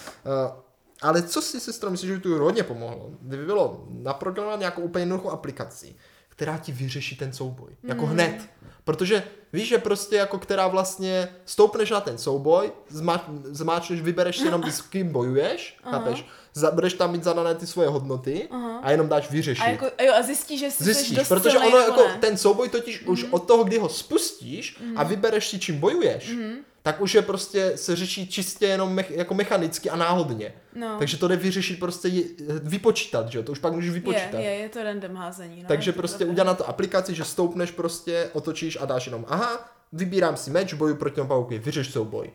[1.02, 3.10] ale co si sestra myslíš, že by tu hodně pomohlo?
[3.22, 5.96] Kdyby bylo naprogramovat nějakou úplně jednoduchou aplikaci,
[6.30, 7.70] která ti vyřeší ten souboj.
[7.84, 8.14] Jako Hmm.
[8.14, 8.42] hned.
[8.84, 9.24] Protože
[9.54, 14.64] víš, že prostě jako která vlastně stoupneš na ten souboj, zma, zmáčneš, vybereš si jenom,
[14.64, 16.26] s kým bojuješ, chápeš?
[16.54, 18.48] Za- Budeš tam mít zadané ty svoje hodnoty
[18.84, 19.64] a jenom dáš vyřešit.
[19.64, 22.18] A, jako, a jo, a zjistíš, že jsi Zjistíš, dost protože ono nebo jako ne.
[22.22, 26.32] ten souboj totiž už od toho, kdy ho spustíš a vybereš si čím bojuješ,
[26.82, 30.54] tak už je prostě se řeší čistě jenom mech, jako mechanicky a náhodně.
[30.76, 30.96] No.
[31.00, 32.10] Takže to jde vyřešit prostě
[32.64, 33.44] vypočítat, že jo?
[33.44, 34.34] To už pak můžeš vypočítat.
[34.40, 35.62] Je, je, je to random házení.
[35.62, 39.70] No, Takže prostě udělat na to aplikaci, že stoupneš prostě, otočíš a dáš jenom aha,
[39.94, 42.32] vybírám si meč, boju proti tomu pauky, vyřeš souboj.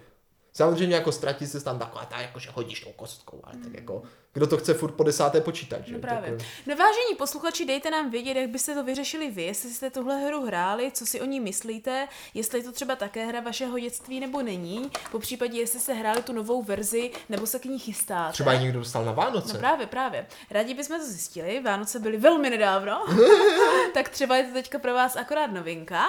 [0.57, 4.03] Samozřejmě jako ztratí se tam taková ta, jako že hodíš tou kostkou, ale tak jako,
[4.35, 5.93] kdo to chce furt po desáté počítat, že?
[5.93, 6.31] No právě.
[6.31, 10.17] Tak, No vážení posluchači, dejte nám vědět, jak byste to vyřešili vy, jestli jste tuhle
[10.27, 14.21] hru hráli, co si o ní myslíte, jestli je to třeba také hra vašeho dětství
[14.21, 18.33] nebo není, po případě jestli jste hráli tu novou verzi nebo se k ní chystáte.
[18.33, 19.53] Třeba ji někdo dostal na Vánoce.
[19.53, 20.27] No právě, právě.
[20.51, 23.07] Rádi bychom to zjistili, Vánoce byly velmi nedávno,
[23.95, 26.05] tak třeba je to teďka pro vás akorát novinka.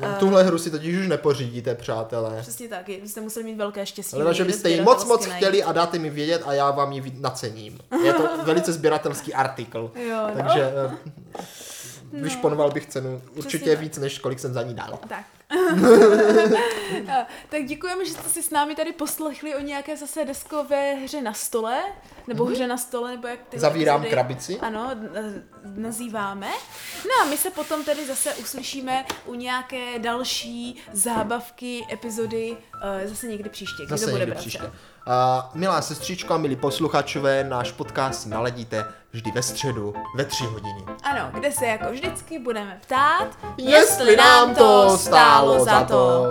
[0.00, 2.38] No, Tuhle hru si totiž už nepořídíte, přátelé.
[2.42, 4.16] Přesně tak, byste museli mít velké štěstí.
[4.16, 5.44] Ale že byste ji moc moc sběratelsky najít.
[5.44, 7.20] chtěli a dáte mi vědět a já vám ji vid-
[7.72, 8.06] nacením.
[8.06, 9.92] Je to velice sběratelský artikl.
[10.10, 10.34] Jo, no.
[10.34, 10.96] Takže eh,
[12.12, 13.80] vyšponoval bych cenu určitě tak.
[13.80, 14.98] víc, než kolik jsem za ní dal.
[15.08, 15.24] Tak,
[17.48, 21.32] tak děkujeme, že jste si s námi tady poslechli o nějaké zase deskové hře na
[21.32, 21.82] stole,
[22.30, 23.60] nebo hře na stole, nebo jak ty Mhm.
[23.60, 24.60] Zavírám epizody, krabici.
[24.60, 24.90] Ano,
[25.64, 26.48] nazýváme.
[27.04, 32.56] No a my se potom tedy zase uslyšíme u nějaké další zábavky, epizody,
[33.02, 33.76] eh, zase někdy příště.
[33.82, 34.60] Kdy to Zase bude, někdy příště.
[35.06, 35.12] Uh,
[35.54, 40.84] milá sestřičko a milí posluchačové, náš podcast naladíte vždy ve středu ve tři hodiny.
[41.02, 43.28] Ano, kde se jako vždycky budeme ptát,
[43.58, 46.24] Jestli nám to stálo za to.